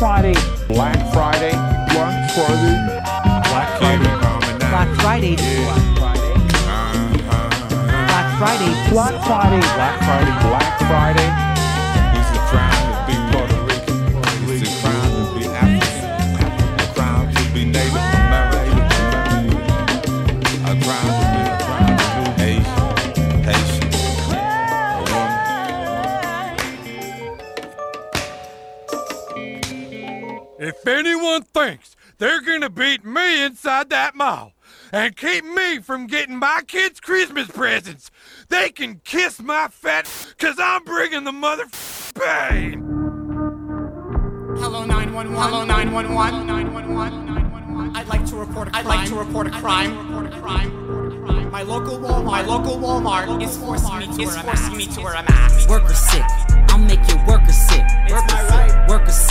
Friday. 0.00 0.32
Black 0.66 0.96
Friday. 1.12 1.52
Black 1.92 2.30
Friday. 2.32 2.74
Black 3.50 3.68
Friday. 3.78 4.08
Black 4.70 4.88
Friday. 4.98 5.36
Black 5.36 5.90
Friday. 5.98 6.32
Black 8.08 8.28
Friday. 8.38 8.72
Black 8.88 9.14
Friday. 9.26 9.60
Black 9.60 9.98
Friday. 10.00 10.48
Black 10.48 10.78
Friday. 10.88 11.39
thinks 31.64 31.96
they're 32.18 32.40
going 32.40 32.62
to 32.62 32.70
beat 32.70 33.04
me 33.04 33.44
inside 33.44 33.90
that 33.90 34.14
mall 34.14 34.52
and 34.92 35.16
keep 35.16 35.44
me 35.44 35.78
from 35.78 36.06
getting 36.06 36.36
my 36.36 36.62
kids 36.66 37.00
Christmas 37.00 37.48
presents, 37.48 38.10
they 38.48 38.70
can 38.70 39.00
kiss 39.04 39.40
my 39.40 39.68
fat 39.68 40.08
cuz 40.38 40.56
I'm 40.58 40.84
bringing 40.84 41.24
the 41.24 41.32
mother 41.32 41.66
pain. 42.14 42.80
Hello 44.56 44.84
911. 44.84 45.34
Hello 45.34 45.64
911. 45.64 46.10
Hello 46.10 46.44
911. 46.44 47.26
911. 47.26 47.96
I'd 47.96 48.06
like 48.06 48.24
to 48.26 48.36
report 48.36 48.68
a 48.68 48.70
crime. 48.70 48.86
I'd 48.86 48.86
like 48.86 49.08
to 49.08 49.14
report 49.16 49.46
a 49.46 49.50
crime. 49.50 50.20
My 51.50 51.62
local 51.62 51.98
Walmart, 51.98 52.24
my 52.24 52.42
local 52.42 52.78
Walmart 52.78 53.26
local 53.26 53.42
is 53.42 53.56
forcing 53.58 53.98
me 53.98 54.06
to 54.06 54.22
is 54.22 54.28
wear 54.28 54.42
a 54.42 54.46
mask. 54.46 54.72
Me 54.72 54.86
to 54.86 55.00
wear 55.00 55.14
a 55.14 55.22
mask. 55.24 55.68
Workers 55.68 55.98
sick. 55.98 56.22
I'll 56.70 56.78
make 56.78 57.06
your 57.08 57.18
worker 57.26 57.52
sick. 57.52 57.84
Worker 58.08 58.38
sick. 58.48 58.88
Worker 58.88 59.12
sick. 59.12 59.29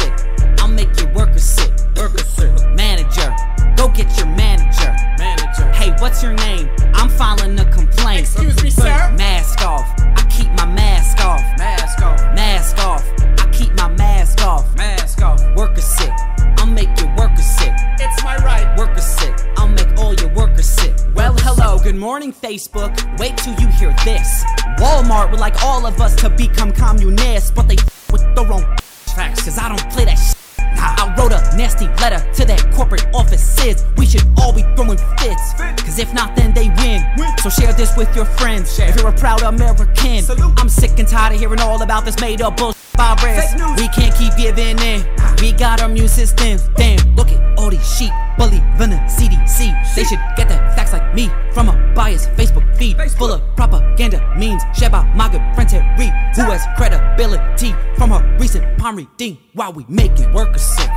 Get 4.04 4.18
your 4.18 4.28
manager. 4.28 4.96
Manager. 5.18 5.70
Hey, 5.74 5.92
what's 6.00 6.24
your 6.24 6.34
name? 6.34 6.70
I'm 6.94 7.10
filing 7.10 7.60
a 7.60 7.70
complaint. 7.70 8.22
Excuse 8.22 8.64
me, 8.64 8.70
sir. 8.70 9.14
Mask 9.18 9.62
off. 9.62 9.86
I 10.00 10.26
keep 10.30 10.48
my 10.54 10.66
mask 10.66 11.20
off. 11.20 11.42
Mask 11.58 12.02
off. 12.02 12.20
Mask 12.34 12.78
off. 12.78 13.04
I 13.40 13.50
keep 13.52 13.74
my 13.74 13.90
mask 13.90 14.42
off. 14.42 14.74
Mask 14.78 15.22
off. 15.22 15.42
Worker 15.58 15.82
sick. 15.82 16.14
I'll 16.60 16.66
make 16.66 16.90
your 16.98 17.14
worker 17.18 17.42
sick. 17.42 17.74
It's 18.00 18.24
my 18.24 18.38
right. 18.38 18.78
Worker 18.78 19.02
sick. 19.02 19.36
I'll 19.58 19.68
make 19.68 19.92
all 19.98 20.14
your 20.14 20.34
workers 20.34 20.70
sick. 20.70 20.96
Well, 21.14 21.36
hello, 21.40 21.78
good 21.80 21.98
morning, 21.98 22.32
Facebook. 22.32 22.94
Wait 23.20 23.36
till 23.36 23.56
you 23.60 23.68
hear 23.68 23.94
this. 24.06 24.46
Walmart 24.78 25.30
would 25.32 25.42
like 25.42 25.62
all 25.62 25.86
of 25.86 26.00
us 26.00 26.16
to 26.22 26.30
become 26.30 26.72
communists, 26.72 27.52
but 27.52 27.68
they 27.68 27.76
with 28.14 28.24
the 28.34 28.46
wrong 28.46 28.64
facts, 29.14 29.44
cause 29.44 29.58
I 29.58 29.68
don't 29.68 29.92
play 29.92 30.06
that 30.06 30.16
shit. 30.16 30.40
Nah, 30.76 30.96
I 30.98 31.16
wrote 31.18 31.34
a 31.34 31.42
nasty 31.58 31.88
letter 32.02 32.24
to 32.36 32.46
that 32.46 32.69
corporate 32.80 33.14
offices. 33.14 33.84
We 33.98 34.06
should 34.06 34.24
all 34.40 34.54
be 34.54 34.62
throwing 34.76 34.98
fits. 35.20 35.54
Cause 35.84 36.00
if 36.00 36.14
not, 36.14 36.34
then 36.38 36.54
they 36.54 36.70
win. 36.80 37.04
So 37.44 37.50
share 37.50 37.74
this 37.74 37.98
with 37.98 38.16
your 38.16 38.24
friends. 38.24 38.80
If 38.80 38.96
you're 38.96 39.10
a 39.10 39.14
proud 39.14 39.42
American, 39.42 40.24
I'm 40.58 40.70
sick 40.70 40.98
and 40.98 41.08
tired 41.08 41.34
of 41.34 41.40
hearing 41.42 41.60
all 41.60 41.82
about 41.82 42.06
this 42.06 42.18
made 42.22 42.42
up 42.42 42.56
bullshit. 42.56 42.80
Virus. 42.96 43.54
We 43.80 43.88
can't 43.90 44.16
keep 44.16 44.36
giving 44.38 44.80
in. 44.80 45.04
We 45.42 45.52
got 45.54 45.82
our 45.82 45.90
immune 45.90 46.08
systems. 46.08 46.70
Damn, 46.76 47.16
look 47.16 47.30
at 47.32 47.60
all 47.60 47.70
these 47.70 47.98
sheep 47.98 48.12
believing 48.38 48.92
the 48.92 49.00
CDC. 49.08 49.96
They 49.96 50.04
should 50.04 50.20
get 50.36 50.48
their 50.50 50.60
facts 50.76 50.94
like 50.94 51.14
me 51.14 51.30
from 51.54 51.70
a 51.70 51.94
biased 51.94 52.30
Facebook 52.32 52.66
feed 52.78 52.98
full 53.12 53.32
of 53.32 53.42
propaganda 53.56 54.20
memes 54.38 54.64
shared 54.78 54.94
by 54.94 55.04
my 55.14 55.30
good 55.30 55.44
friend 55.56 55.70
Terry, 55.70 56.08
who 56.36 56.50
has 56.52 56.66
credibility 56.78 57.74
from 57.98 58.12
her 58.12 58.38
recent 58.40 58.78
palm 58.78 58.98
reading. 58.98 59.38
While 59.54 59.74
we 59.74 59.86
making 59.88 60.32
workers 60.34 60.62
sick, 60.62 60.90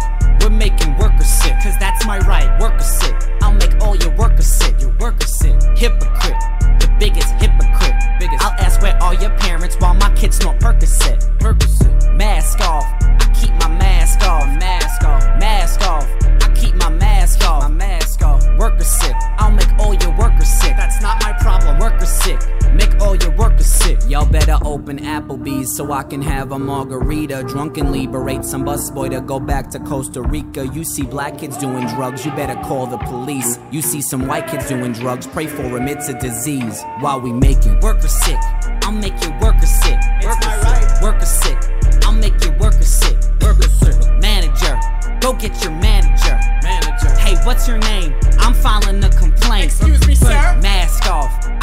making 0.53 0.97
workers 0.99 1.29
sick, 1.29 1.55
cause 1.63 1.77
that's 1.79 2.07
my 2.07 2.19
right. 2.21 2.49
Workers 2.61 2.87
sick, 2.87 3.15
I'll 3.43 3.55
make 3.55 3.75
all 3.81 3.97
your 3.97 4.15
workers 4.17 4.47
sick. 4.47 4.81
Your 4.81 4.95
workers 4.99 5.33
sick, 5.39 5.55
hypocrite, 5.77 6.41
the 6.81 6.95
biggest 6.99 7.33
hypocrite. 7.35 7.95
Biggest. 8.19 8.45
I'll 8.45 8.59
ask 8.61 8.81
where 8.83 8.97
are 9.03 9.15
your 9.15 9.37
parents 9.39 9.77
while 9.81 9.95
my 9.95 10.13
kids 10.15 10.37
snort 10.37 10.59
Percocet. 10.61 11.19
Percocet, 11.39 12.17
mask 12.17 12.61
off. 12.61 12.85
I 13.03 13.33
keep 13.35 13.51
my 13.55 13.69
mask 13.69 14.23
off. 14.23 14.47
Mask 14.59 15.03
off. 15.03 15.23
Mask 15.41 15.81
off. 15.83 16.07
I 16.43 16.53
keep 16.55 16.75
my 16.77 16.89
mask 16.89 17.43
off. 17.45 17.63
My 17.63 17.69
mask 17.69 18.23
off. 18.23 18.47
Workers 18.59 18.87
sick. 18.87 19.15
I'll 19.39 19.51
make 19.51 19.73
all 19.79 19.95
your 19.95 20.17
workers 20.17 20.49
sick. 20.49 20.77
That's 20.77 21.03
not 21.03 21.21
my 21.23 21.33
problem. 21.41 21.79
Workers 21.79 22.11
sick. 22.11 22.39
Make 22.83 23.01
all 23.01 23.15
your 23.15 23.31
workers 23.37 23.67
sick. 23.67 23.99
Y'all 24.09 24.27
better 24.27 24.59
open 24.65 24.99
Applebee's 24.99 25.77
so 25.77 25.93
I 25.93 26.03
can 26.03 26.21
have 26.21 26.51
a 26.51 26.59
margarita. 26.59 27.45
Drunkenly 27.45 28.09
berate 28.09 28.45
some 28.45 28.65
busboy 28.65 29.11
to 29.11 29.21
go 29.21 29.39
back 29.39 29.71
to 29.71 29.79
Costa 29.79 30.21
Rica. 30.21 30.67
You 30.67 30.83
see 30.85 31.05
black 31.05 31.39
kids 31.39 31.57
doing 31.59 31.87
drugs, 31.89 32.25
you 32.25 32.33
better 32.33 32.61
call 32.63 32.87
the 32.87 32.99
police. 32.99 33.59
You 33.71 33.83
see 33.83 34.03
some 34.03 34.27
white 34.27 34.49
kids 34.49 34.69
doing 34.69 34.93
drugs, 34.93 35.29
pray 35.29 35.47
for 35.47 35.63
them, 35.63 35.87
it's 35.87 36.09
a 36.09 36.19
disease. 36.19 36.83
While 36.99 37.21
we 37.21 37.33
making 37.33 37.79
workers 37.81 38.13
sick, 38.25 38.39
I'll 38.83 38.91
make 38.91 39.15
your 39.23 39.39
workers 39.41 39.71
sick. 39.71 39.99
Workers 40.25 40.53
sick. 40.63 41.03
Workers 41.03 41.29
sick. 41.29 41.59
I'll 42.03 42.13
make 42.13 42.45
your 42.45 42.59
workers 42.59 42.89
sick. 42.89 43.17
Workers 43.41 43.73
sick. 43.79 43.95
Manager, 44.21 44.79
go 45.21 45.33
get 45.35 45.63
your 45.63 45.73
manager. 45.73 46.37
Manager. 46.63 47.11
Hey, 47.21 47.37
what's 47.45 47.69
your 47.69 47.79
name? 47.79 48.13
I'm 48.39 48.55
filing 48.55 49.03
a 49.05 49.11
complaint. 49.11 49.67
Excuse 49.67 50.05
me, 50.09 50.17
sir. 50.17 50.59
Mask 50.61 51.07
off. 51.09 51.62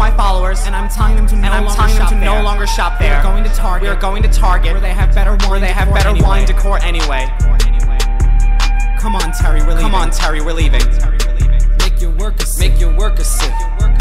My 0.00 0.10
followers, 0.16 0.60
And 0.66 0.74
I'm 0.74 0.88
telling 0.88 1.14
them 1.14 1.26
to 1.28 1.36
no 1.36 1.42
and 1.44 1.54
I'm 1.54 1.64
longer 1.66 1.76
telling 1.76 1.94
them 1.94 2.02
shop 2.02 2.08
to 2.08 2.14
there. 2.16 2.24
no 2.24 2.42
longer 2.42 2.66
shop 2.66 2.98
We 2.98 3.06
there. 3.06 3.16
are 3.18 3.22
going 3.22 3.44
to 3.44 3.50
Target. 3.50 3.82
We 3.82 3.88
are 3.94 4.00
going 4.00 4.22
to 4.22 4.30
Target, 4.32 4.72
Where 4.72 4.80
they 4.80 4.94
have 4.94 5.14
better 5.14 5.32
wine 5.36 5.50
where 5.50 5.60
they 5.60 5.72
have 5.72 5.88
decor 5.88 5.94
better 5.98 6.08
anyway. 6.08 6.26
wine 6.26 6.46
decor 6.46 6.78
anyway. 6.82 7.28
Come 8.98 9.14
on, 9.14 9.32
Terry, 9.32 9.60
we're 9.60 9.68
leaving. 9.74 9.82
Come 9.82 9.94
on, 9.94 10.10
Terry, 10.10 10.40
we're 10.40 10.54
leaving. 10.54 10.80
Make 11.78 12.00
your 12.00 12.10
workers 12.12 12.48
sick. 12.56 12.70
Make 12.72 12.80
your 12.80 12.96
workers 12.96 13.26
sick. 13.26 13.52
I'm 13.52 13.92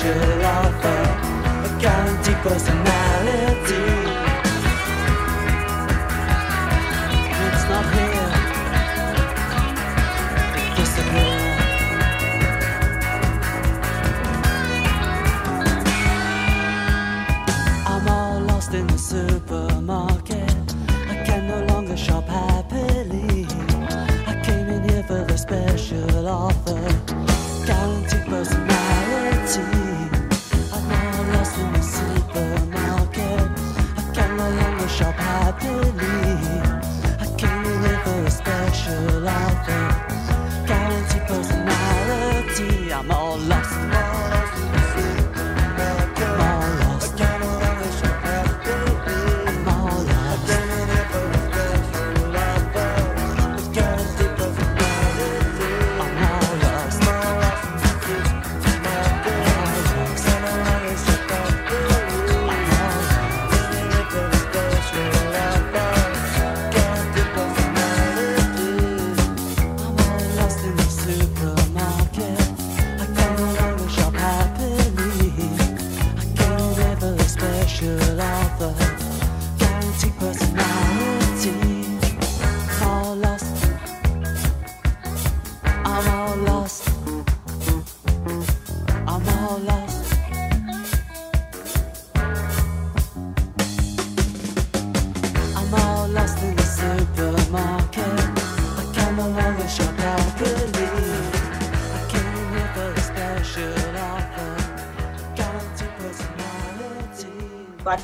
special 0.00 0.44
offer, 0.46 1.76
a 1.76 1.78
guaranteed 1.78 2.36
personality. 2.36 2.99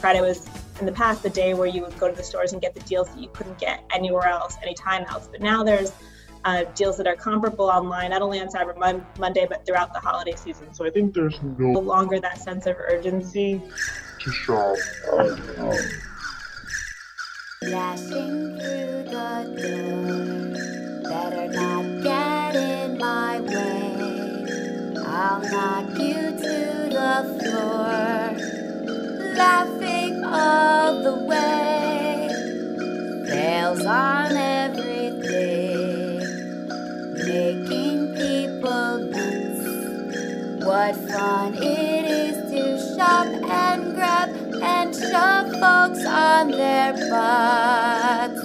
Friday 0.06 0.20
was 0.20 0.46
in 0.78 0.86
the 0.86 0.92
past 0.92 1.24
the 1.24 1.30
day 1.30 1.52
where 1.52 1.66
you 1.66 1.82
would 1.82 1.98
go 1.98 2.08
to 2.08 2.14
the 2.14 2.22
stores 2.22 2.52
and 2.52 2.62
get 2.62 2.74
the 2.74 2.80
deals 2.82 3.08
that 3.08 3.20
you 3.20 3.28
couldn't 3.32 3.58
get 3.58 3.82
anywhere 3.92 4.28
else, 4.28 4.56
anytime 4.62 5.02
else. 5.06 5.26
But 5.26 5.40
now 5.40 5.64
there's 5.64 5.90
uh, 6.44 6.62
deals 6.76 6.96
that 6.98 7.08
are 7.08 7.16
comparable 7.16 7.64
online, 7.64 8.10
not 8.10 8.22
only 8.22 8.38
on 8.38 8.46
Cyber 8.46 8.78
Mon- 8.78 9.04
Monday, 9.18 9.48
but 9.48 9.66
throughout 9.66 9.92
the 9.92 9.98
holiday 9.98 10.36
season. 10.36 10.72
So 10.72 10.86
I 10.86 10.90
think 10.90 11.12
there's 11.12 11.42
no 11.42 11.80
longer 11.80 12.20
that 12.20 12.38
sense 12.38 12.66
of 12.66 12.76
urgency 12.78 13.60
to 14.20 14.30
shop. 14.30 14.76
Through 15.10 15.34
the 15.34 15.90
not 21.50 22.02
get 22.04 22.54
in 22.54 22.96
my 22.98 23.40
way. 23.40 23.96
I'll 25.04 25.40
knock 25.40 25.98
you 25.98 26.30
to 26.30 26.86
the 26.92 27.40
floor, 27.42 28.55
laughing 29.36 30.24
all 30.24 31.02
the 31.02 31.24
way. 31.24 32.28
Sales 33.26 33.84
on 33.84 34.36
everything, 34.36 36.18
making 37.26 38.14
people 38.16 38.98
nuts. 39.12 39.64
What 40.64 40.96
fun 41.08 41.54
it 41.62 42.04
is 42.04 42.50
to 42.50 42.96
shop 42.96 43.26
and 43.26 43.94
grab 43.94 44.30
and 44.62 44.94
shove 44.94 45.50
folks 45.60 46.04
on 46.06 46.50
their 46.50 46.92
butts. 47.10 48.42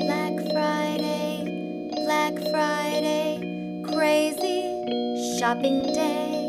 Black 0.00 0.34
Friday, 0.52 1.90
Black 2.04 2.34
Friday, 2.50 3.38
crazy 3.92 5.38
shopping 5.38 5.82
day. 5.92 6.46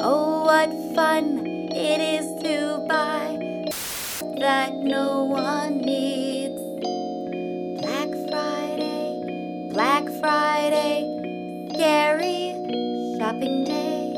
Oh, 0.00 0.44
what 0.44 0.70
fun 0.94 1.45
it 1.78 2.00
is 2.00 2.42
to 2.42 2.78
buy 2.88 3.36
that 4.40 4.72
no 4.74 5.24
one 5.24 5.76
needs. 5.82 6.58
Black 7.82 8.08
Friday, 8.30 9.68
Black 9.74 10.04
Friday, 10.18 11.04
scary 11.74 12.54
shopping 13.18 13.64
day. 13.64 14.14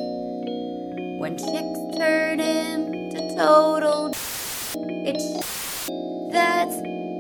When 1.19 1.37
chicks 1.37 1.97
turn 1.99 2.39
into 2.39 3.35
total 3.37 4.13
it's 5.11 5.33
that 6.31 6.71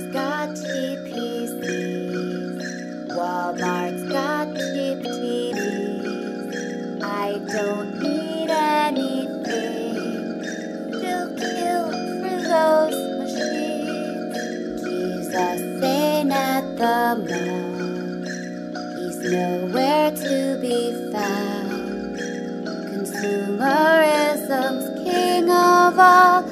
of 25.96 26.00
all, 26.00 26.42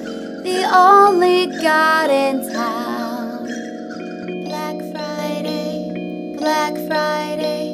the 0.43 0.63
only 0.75 1.47
God 1.61 2.09
in 2.09 2.51
town. 2.51 3.45
Black 4.45 4.77
Friday, 4.93 6.37
Black 6.39 6.75
Friday, 6.89 7.65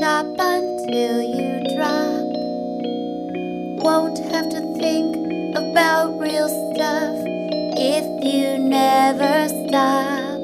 shop 0.00 0.26
until 0.38 1.20
you 1.22 1.76
drop. 1.76 2.26
Won't 3.84 4.18
have 4.32 4.48
to 4.48 4.60
think 4.78 5.16
about 5.54 6.18
real 6.18 6.48
stuff 6.72 7.16
if 7.76 8.06
you 8.24 8.56
never 8.56 9.48
stop. 9.48 10.40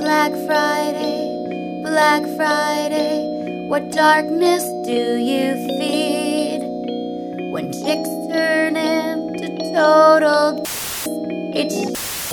Black 0.00 0.32
Friday, 0.46 1.82
Black 1.82 2.22
Friday, 2.36 3.66
what 3.68 3.90
darkness 3.90 4.62
do 4.86 5.16
you 5.16 5.54
feed? 5.78 6.03
Total 9.74 10.62
it's 11.56 12.30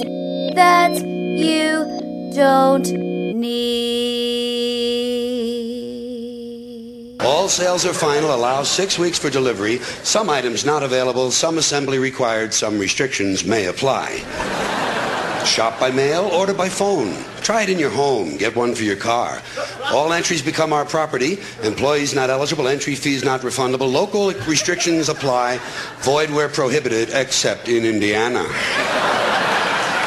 that 0.54 0.94
you 1.04 2.32
don't 2.36 2.88
need. 3.36 3.62
All 7.20 7.50
sales 7.50 7.84
are 7.86 7.94
final. 7.94 8.36
Allow 8.36 8.62
six 8.64 9.00
weeks 9.00 9.18
for 9.18 9.32
delivery. 9.32 9.80
Some 10.04 10.30
items 10.30 10.66
not 10.66 10.84
available, 10.84 11.32
some 11.32 11.58
assembly 11.58 11.98
required, 11.98 12.54
some 12.54 12.78
restrictions 12.78 13.44
may 13.44 13.66
apply. 13.66 14.22
Shop 15.52 15.78
by 15.82 15.92
mail, 15.92 16.30
order 16.32 16.54
by 16.54 16.70
phone. 16.70 17.14
Try 17.42 17.64
it 17.64 17.70
in 17.70 17.78
your 17.78 17.90
home. 17.90 18.38
Get 18.38 18.56
one 18.56 18.74
for 18.74 18.84
your 18.84 18.96
car. 18.96 19.42
All 19.88 20.14
entries 20.14 20.42
become 20.42 20.72
our 20.72 20.86
property. 20.86 21.40
Employees 21.62 22.16
not 22.16 22.30
eligible. 22.30 22.70
Entry 22.70 22.96
fees 22.96 23.26
not 23.26 23.42
refundable. 23.42 23.92
Local 23.92 24.32
restrictions 24.48 25.10
apply. 25.10 25.60
Void 26.04 26.30
where 26.30 26.48
prohibited, 26.48 27.10
except 27.12 27.68
in 27.68 27.84
Indiana. 27.84 28.46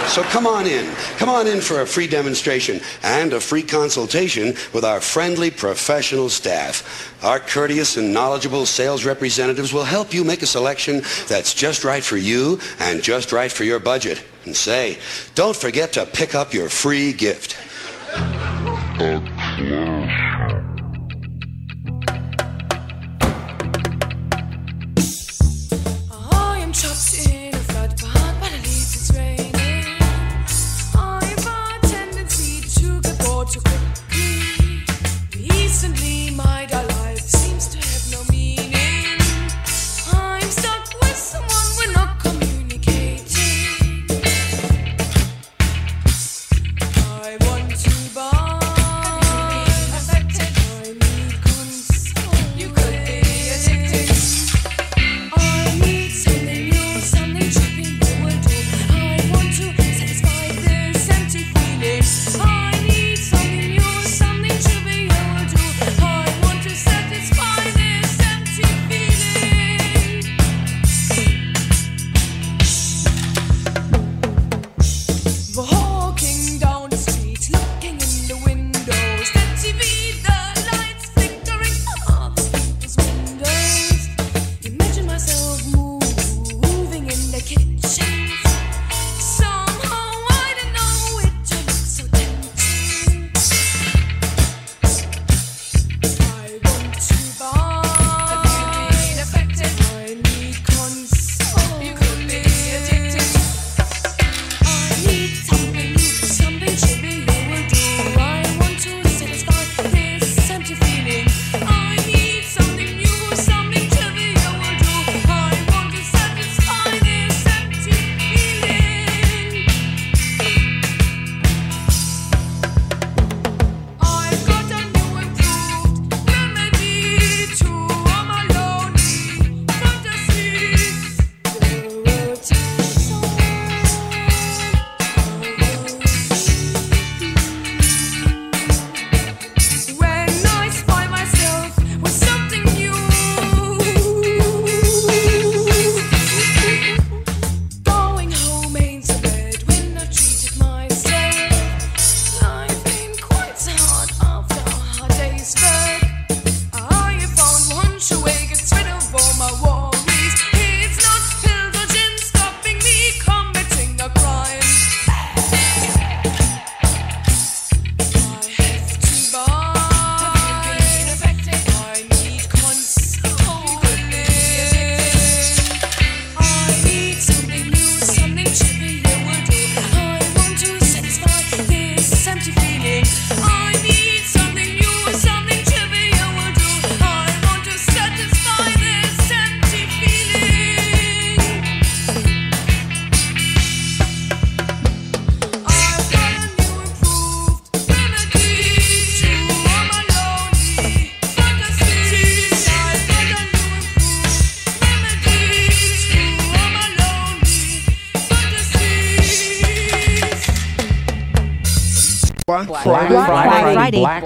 So 0.09 0.23
come 0.23 0.47
on 0.47 0.67
in. 0.67 0.91
Come 1.19 1.29
on 1.29 1.47
in 1.47 1.61
for 1.61 1.83
a 1.83 1.87
free 1.87 2.07
demonstration 2.07 2.81
and 3.03 3.35
a 3.35 3.41
free 3.41 3.63
consultation 3.63 4.55
with 4.73 4.83
our 4.83 5.03
friendly 5.03 5.51
professional 5.51 6.31
staff. 6.31 7.23
Our 7.23 7.39
courteous 7.39 7.99
and 7.99 8.15
knowledgeable 8.15 8.65
sales 8.65 9.05
representatives 9.05 9.75
will 9.75 9.85
help 9.85 10.15
you 10.15 10.25
make 10.25 10.41
a 10.41 10.47
selection 10.47 11.03
that's 11.29 11.53
just 11.53 11.85
right 11.85 12.03
for 12.03 12.17
you 12.17 12.61
and 12.79 13.03
just 13.03 13.31
right 13.31 13.53
for 13.53 13.65
your 13.65 13.79
budget. 13.79 14.25
And 14.45 14.55
say, 14.55 14.99
don't 15.35 15.57
forget 15.57 15.93
to 15.95 16.07
pick 16.07 16.35
up 16.35 16.53
your 16.53 16.69
free 16.69 17.13
gift. 17.13 17.57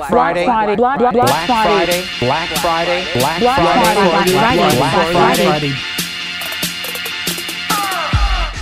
Friday, 0.09 0.45
Black 0.47 0.77
Black 0.77 0.77
Friday, 0.77 0.77
Friday, 0.77 0.77
Black 0.77 0.99
Black 0.99 1.15
Black 1.15 1.47
Friday, 1.47 2.03
Friday, 2.03 2.29
Black 2.29 2.49
Friday, 2.61 3.05
Black 3.19 3.41
Black 3.41 3.59
Friday, 3.59 4.33
Friday, 4.33 4.77
Black 4.77 4.93
Friday, 4.93 5.13
Black 5.13 5.37
Friday. 5.37 5.75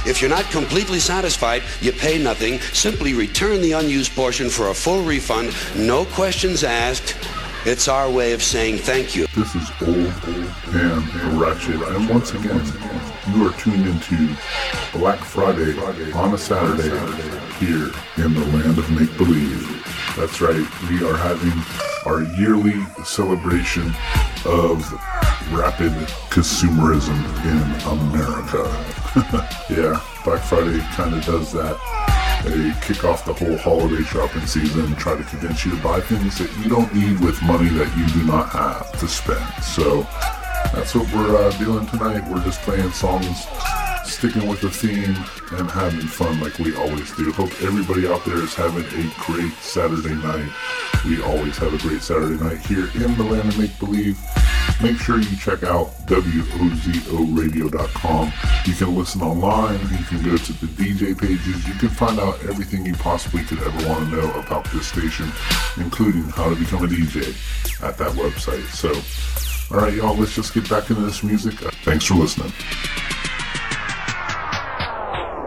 If 0.08 0.20
you're 0.20 0.30
not 0.30 0.44
completely 0.50 1.00
satisfied, 1.00 1.62
you 1.80 1.92
pay 1.92 2.22
nothing. 2.22 2.60
Simply 2.72 3.12
return 3.14 3.60
the 3.60 3.72
unused 3.72 4.14
portion 4.14 4.48
for 4.48 4.68
a 4.68 4.74
full 4.74 5.02
refund, 5.02 5.52
no 5.76 6.04
questions 6.04 6.64
asked. 6.64 7.16
It's 7.64 7.88
our 7.88 8.08
way 8.08 8.32
of 8.32 8.42
saying 8.42 8.78
thank 8.78 9.16
you. 9.16 9.26
This 9.34 9.54
is 9.56 9.68
Old 9.82 9.96
old 9.96 10.72
Man 10.72 11.38
Ratchet, 11.38 11.82
and 11.82 12.08
once 12.08 12.32
again, 12.32 12.64
you 13.34 13.48
are 13.48 13.52
tuned 13.54 13.86
into 13.86 14.36
Black 14.92 15.18
Friday 15.18 15.76
on 16.12 16.34
a 16.34 16.38
Saturday 16.38 16.90
here 17.58 17.90
in 18.24 18.34
the 18.34 18.46
land 18.54 18.78
of 18.78 18.88
make 18.90 19.16
believe. 19.16 19.95
That's 20.16 20.40
right, 20.40 20.66
we 20.88 21.06
are 21.06 21.16
having 21.16 21.52
our 22.06 22.22
yearly 22.40 22.82
celebration 23.04 23.92
of 24.46 24.90
rapid 25.52 25.92
consumerism 26.30 27.18
in 27.44 27.60
America. 28.00 28.64
yeah, 29.68 30.00
Black 30.24 30.42
Friday 30.42 30.80
kind 30.94 31.14
of 31.14 31.22
does 31.26 31.52
that. 31.52 31.76
They 32.46 32.72
kick 32.80 33.04
off 33.04 33.26
the 33.26 33.34
whole 33.34 33.58
holiday 33.58 34.02
shopping 34.04 34.46
season 34.46 34.96
try 34.96 35.18
to 35.18 35.24
convince 35.24 35.66
you 35.66 35.76
to 35.76 35.82
buy 35.82 36.00
things 36.00 36.38
that 36.38 36.50
you 36.62 36.70
don't 36.70 36.94
need 36.94 37.20
with 37.20 37.42
money 37.42 37.68
that 37.68 37.94
you 37.98 38.06
do 38.18 38.26
not 38.26 38.48
have 38.48 38.98
to 38.98 39.06
spend. 39.06 39.44
So 39.62 40.02
that's 40.72 40.94
what 40.94 41.12
we're 41.12 41.36
uh, 41.36 41.50
doing 41.58 41.86
tonight. 41.88 42.26
We're 42.26 42.42
just 42.42 42.60
playing 42.60 42.90
songs, 42.92 43.46
sticking 44.06 44.48
with 44.48 44.60
the 44.60 44.70
theme, 44.70 45.16
and 45.58 45.68
having 45.70 46.06
fun 46.06 46.40
like 46.40 46.58
we 46.58 46.74
always 46.76 47.14
do. 47.16 47.32
Hope 47.32 47.50
everybody 47.62 48.06
out 48.06 48.24
there 48.24 48.38
is 48.38 48.54
having 48.54 48.84
a 48.84 49.12
great 49.18 49.52
Saturday 49.54 50.14
night. 50.14 50.48
We 51.04 51.20
always 51.22 51.58
have 51.58 51.74
a 51.74 51.78
great 51.78 52.02
Saturday 52.02 52.42
night 52.42 52.58
here 52.58 52.88
in 52.94 53.16
the 53.16 53.24
land 53.24 53.48
of 53.48 53.58
make 53.58 53.76
believe. 53.78 54.18
Make 54.82 54.98
sure 54.98 55.18
you 55.18 55.36
check 55.36 55.62
out 55.62 55.92
WOZORadio.com. 56.06 58.32
You 58.66 58.74
can 58.74 58.94
listen 58.94 59.22
online. 59.22 59.80
You 59.80 60.04
can 60.04 60.22
go 60.22 60.36
to 60.36 60.52
the 60.52 60.66
DJ 60.66 61.18
pages. 61.18 61.66
You 61.66 61.72
can 61.74 61.88
find 61.88 62.20
out 62.20 62.38
everything 62.44 62.84
you 62.84 62.92
possibly 62.94 63.42
could 63.44 63.60
ever 63.60 63.88
want 63.88 64.10
to 64.10 64.16
know 64.16 64.30
about 64.38 64.70
this 64.72 64.86
station, 64.86 65.32
including 65.78 66.24
how 66.24 66.50
to 66.50 66.56
become 66.56 66.84
a 66.84 66.88
DJ 66.88 67.34
at 67.82 67.96
that 67.98 68.12
website. 68.12 68.66
So, 68.74 68.92
all 69.74 69.80
right, 69.82 69.94
y'all, 69.94 70.16
let's 70.16 70.34
just 70.34 70.52
get 70.52 70.68
back 70.68 70.90
into 70.90 71.02
this 71.02 71.22
music. 71.22 71.54
Thanks 71.84 72.04
for 72.06 72.14
listening. 72.14 72.52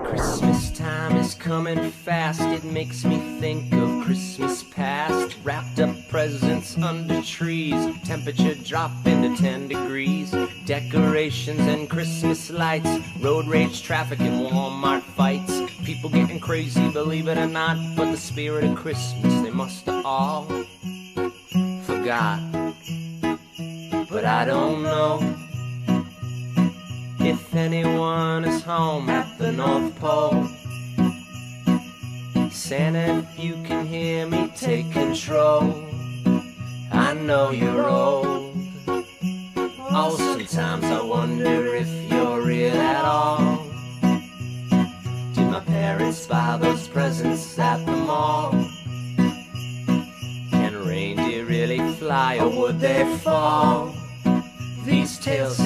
Christmas 0.10 0.72
time 0.72 1.18
is 1.18 1.36
coming 1.36 1.92
fast. 1.92 2.42
It 2.42 2.64
makes 2.64 3.06
me 3.06 3.40
think 3.40 3.72
of 3.74 4.04
Christmas 4.04 4.64
past. 4.64 5.38
Wrapped 5.44 5.80
up 5.80 5.96
presents 6.10 6.76
under 6.78 7.22
trees. 7.22 7.76
Temperature 8.06 8.56
dropping 8.56 9.22
to 9.22 9.36
10 9.40 9.68
degrees. 9.68 10.34
Decorations 10.66 11.60
and 11.60 11.88
Christmas 11.88 12.50
lights. 12.50 12.90
Road 13.22 13.48
rage 13.48 13.84
traffic 13.84 14.20
and 14.22 14.48
Walmart 14.48 15.04
fights. 15.04 15.62
People 15.86 16.10
getting 16.10 16.40
crazy, 16.40 16.92
believe 16.92 17.28
it 17.28 17.38
or 17.38 17.48
not. 17.48 17.78
But 17.96 18.10
the 18.10 18.18
spirit 18.18 18.64
of 18.64 18.76
Christmas, 18.76 19.42
they 19.44 19.52
must 19.52 19.86
have 19.86 20.04
all 20.04 20.46
forgot. 21.84 22.40
But 24.10 24.26
I 24.26 24.46
don't 24.46 24.82
know 24.82 25.49
if 27.20 27.54
anyone 27.54 28.46
is 28.46 28.64
home 28.64 29.10
at 29.10 29.38
the 29.38 29.52
North 29.52 29.96
Pole. 30.00 30.48
Santa, 32.52 33.20
if 33.20 33.40
you 33.40 33.54
can 33.64 33.86
hear 33.86 34.26
me, 34.28 34.52
take 34.56 34.92
control. 34.92 35.74
I 36.92 37.14
know 37.14 37.52
you're 37.52 37.90
old. 37.90 38.56
Oh, 39.92 40.16
sometimes 40.18 40.86
I 40.86 41.02
wonder 41.02 41.76
if 41.76 41.90
you're 42.12 42.42
real 42.42 42.76
at 42.76 43.06
all. 43.06 43.66
Did 45.34 45.50
my 45.50 45.62
parents 45.62 46.28
buy 46.28 46.58
those 46.58 46.88
presents 46.88 47.58
at 47.58 47.86
the 47.86 47.92
mall? 47.92 48.52
Can 50.52 50.86
reindeer 50.86 51.46
really 51.46 51.80
fly 51.94 52.38
or 52.40 52.50
would 52.50 52.80
they 52.80 53.04
fall? 53.18 53.94
These 54.86 55.20
tales 55.20 55.60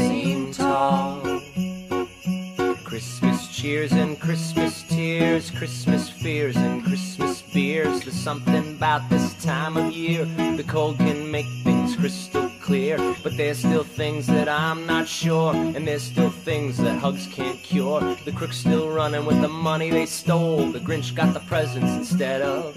cheers 3.64 3.94
and 3.94 4.20
Christmas 4.20 4.84
tears, 4.90 5.50
Christmas 5.50 6.10
fears 6.10 6.58
and 6.58 6.84
Christmas 6.84 7.42
beers. 7.54 8.02
There's 8.02 8.14
something 8.14 8.76
about 8.76 9.10
this 9.10 9.42
time 9.42 9.78
of 9.78 9.90
year. 9.94 10.26
The 10.58 10.66
cold 10.68 10.98
can 10.98 11.32
make 11.32 11.46
things 11.64 11.96
crystal 11.96 12.52
clear, 12.62 12.98
but 13.24 13.38
there's 13.38 13.60
still 13.60 13.86
things 13.86 14.28
that 14.28 14.50
I'm 14.50 14.86
not 14.86 15.08
sure, 15.08 15.56
and 15.56 15.88
there's 15.88 16.04
still 16.04 16.30
things 16.30 16.78
that 16.80 17.00
hugs 17.00 17.26
can't 17.28 17.58
cure. 17.64 18.02
The 18.26 18.34
crook's 18.34 18.58
still 18.58 18.90
running 18.90 19.26
with 19.26 19.40
the 19.40 19.48
money 19.48 19.90
they 19.90 20.08
stole. 20.08 20.70
The 20.70 20.82
Grinch 20.82 21.16
got 21.16 21.34
the 21.34 21.40
presents 21.40 21.94
instead 21.94 22.42
of 22.42 22.76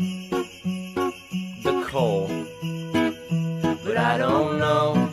the 1.64 1.84
coal. 1.88 2.28
But 3.84 3.96
I 3.96 4.18
don't 4.18 4.60
know 4.60 5.10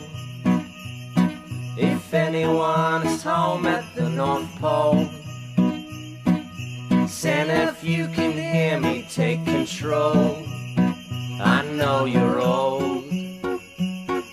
if 1.76 2.14
anyone 2.14 3.04
is 3.08 3.24
home 3.24 3.66
at 3.66 3.84
the 3.96 4.08
North 4.08 4.48
Pole. 4.60 5.10
Santa, 7.14 7.70
if 7.70 7.84
you 7.84 8.08
can 8.08 8.32
hear 8.32 8.78
me, 8.80 9.06
take 9.08 9.42
control. 9.44 10.44
I 11.40 11.64
know 11.72 12.04
you're 12.04 12.40
old. 12.40 13.04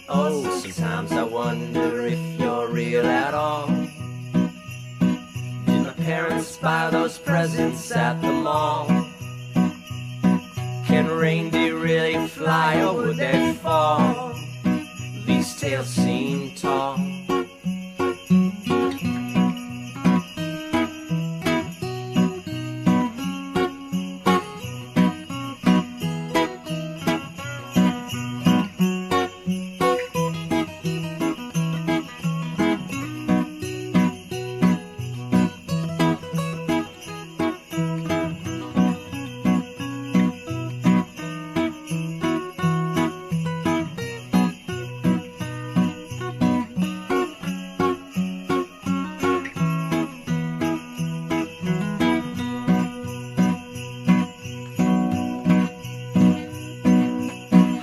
Oh, 0.09 0.59
sometimes 0.59 1.11
I 1.11 1.23
wonder 1.23 2.07
if 2.07 2.19
you're 2.39 2.67
real 2.69 3.05
at 3.05 3.33
all. 3.33 3.67
Did 5.65 5.83
my 5.85 5.93
parents 5.99 6.57
buy 6.57 6.89
those 6.89 7.17
presents 7.19 7.91
at 7.91 8.19
the 8.19 8.33
mall? 8.33 8.87
Can 10.87 11.07
reindeer 11.07 11.77
really 11.77 12.27
fly 12.27 12.81
or 12.81 12.93
would 12.95 13.17
they 13.17 13.53
fall? 13.53 14.33
These 15.25 15.55
tales 15.61 15.87
seem 15.87 16.55
tall. 16.55 16.97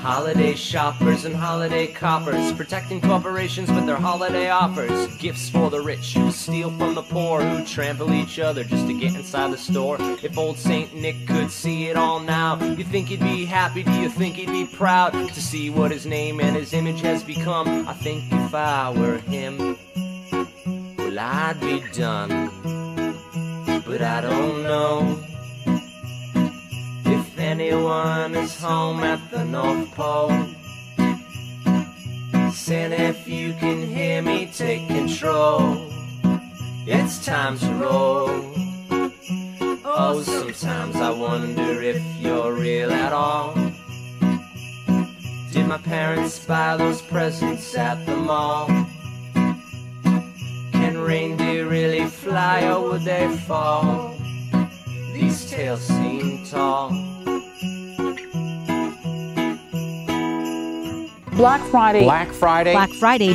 Holiday 0.08 0.54
shoppers 0.54 1.26
and 1.26 1.36
holiday 1.36 1.86
coppers 1.86 2.50
protecting 2.54 2.98
corporations 2.98 3.70
with 3.70 3.84
their 3.84 3.98
holiday 3.98 4.48
offers. 4.48 5.06
Gifts 5.18 5.50
for 5.50 5.68
the 5.68 5.82
rich 5.82 6.14
who 6.14 6.30
steal 6.32 6.70
from 6.78 6.94
the 6.94 7.02
poor, 7.02 7.42
who 7.42 7.62
trample 7.66 8.14
each 8.14 8.38
other 8.38 8.64
just 8.64 8.86
to 8.86 8.98
get 8.98 9.14
inside 9.14 9.52
the 9.52 9.58
store. 9.58 9.98
If 10.00 10.38
old 10.38 10.56
Saint 10.56 10.94
Nick 10.94 11.26
could 11.26 11.50
see 11.50 11.88
it 11.88 11.98
all 11.98 12.20
now, 12.20 12.58
you 12.58 12.84
think 12.84 13.08
he'd 13.08 13.20
be 13.20 13.44
happy? 13.44 13.82
Do 13.82 13.92
you 14.00 14.08
think 14.08 14.36
he'd 14.36 14.50
be 14.50 14.64
proud 14.64 15.12
to 15.12 15.42
see 15.42 15.68
what 15.68 15.90
his 15.90 16.06
name 16.06 16.40
and 16.40 16.56
his 16.56 16.72
image 16.72 17.02
has 17.02 17.22
become? 17.22 17.86
I 17.86 17.92
think 17.92 18.32
if 18.32 18.54
I 18.54 18.88
were 18.88 19.18
him, 19.18 19.76
well, 20.96 21.18
I'd 21.18 21.60
be 21.60 21.84
done. 21.92 22.50
But 23.84 24.00
I 24.00 24.22
don't 24.22 24.62
know 24.62 25.22
anyone 27.48 28.34
is 28.34 28.60
home 28.60 29.02
at 29.02 29.20
the 29.30 29.42
North 29.42 29.90
Pole. 29.94 30.46
Santa, 32.52 33.00
if 33.14 33.26
you 33.26 33.54
can 33.54 33.86
hear 33.86 34.20
me, 34.20 34.50
take 34.54 34.86
control. 34.86 35.88
It's 36.86 37.24
time 37.24 37.58
to 37.58 37.70
roll. 37.84 38.28
Oh, 39.82 40.20
sometimes 40.22 40.96
I 40.96 41.10
wonder 41.10 41.80
if 41.80 42.02
you're 42.20 42.52
real 42.52 42.90
at 42.90 43.14
all. 43.14 43.54
Did 45.50 45.66
my 45.66 45.78
parents 45.78 46.44
buy 46.44 46.76
those 46.76 47.00
presents 47.00 47.74
at 47.74 48.04
the 48.04 48.16
mall? 48.16 48.66
Can 50.72 50.98
reindeer 50.98 51.66
really 51.66 52.06
fly 52.08 52.68
or 52.70 52.90
would 52.90 53.04
they 53.04 53.26
fall? 53.48 54.14
These 55.14 55.50
tales 55.50 55.80
seem 55.80 56.44
tall. 56.44 57.17
Black 61.38 61.62
Friday. 61.70 62.02
Black 62.02 62.32
Friday. 62.32 62.72
Black 62.72 62.90
Friday. 62.90 63.32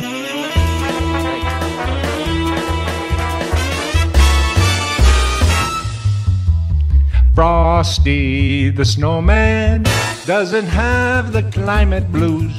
Frosty 7.34 8.68
the 8.68 8.84
snowman 8.84 9.84
doesn't 10.26 10.66
have 10.66 11.32
the 11.32 11.44
climate 11.44 12.12
blues. 12.12 12.54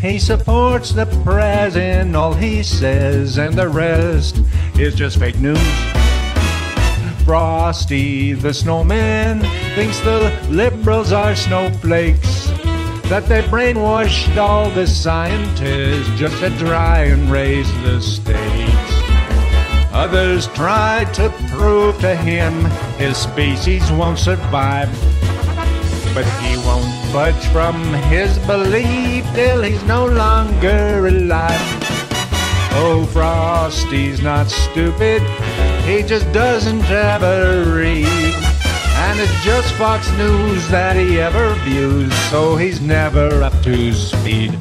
He 0.00 0.18
supports 0.18 0.90
the 0.90 1.06
president, 1.22 2.16
all 2.16 2.34
he 2.34 2.64
says, 2.64 3.38
and 3.38 3.54
the 3.54 3.68
rest 3.68 4.42
is 4.76 4.96
just 4.96 5.20
fake 5.20 5.38
news. 5.38 5.60
Frosty 7.24 8.32
the 8.32 8.52
snowman 8.52 9.42
thinks 9.76 10.00
the 10.00 10.36
liberals 10.50 11.12
are 11.12 11.36
snowflakes, 11.36 12.39
that 13.10 13.26
they 13.26 13.42
brainwashed 13.42 14.36
all 14.36 14.70
the 14.70 14.86
scientists 14.86 16.08
just 16.16 16.38
to 16.38 16.48
try 16.58 17.06
and 17.06 17.28
raise 17.28 17.68
the 17.82 18.00
stakes. 18.00 18.92
Others 19.92 20.46
tried 20.54 21.12
to 21.14 21.28
prove 21.48 21.98
to 22.02 22.14
him 22.14 22.54
his 22.98 23.16
species 23.16 23.82
won't 23.90 24.16
survive. 24.16 24.88
But 26.14 26.24
he 26.40 26.56
won't 26.58 27.12
budge 27.12 27.44
from 27.48 27.82
his 28.04 28.38
belief 28.46 29.24
till 29.34 29.62
he's 29.62 29.82
no 29.82 30.06
longer 30.06 31.08
alive. 31.08 31.60
Oh, 32.78 33.08
Frosty's 33.12 34.22
not 34.22 34.48
stupid, 34.48 35.20
he 35.84 36.04
just 36.04 36.32
doesn't 36.32 36.88
ever 36.88 37.74
read. 37.74 38.49
And 39.02 39.18
it's 39.18 39.42
just 39.42 39.72
Fox 39.74 40.10
News 40.18 40.68
that 40.68 40.94
he 40.94 41.18
ever 41.20 41.54
views, 41.64 42.12
so 42.30 42.56
he's 42.56 42.80
never 42.82 43.42
up 43.42 43.62
to 43.62 43.92
speed. 43.94 44.56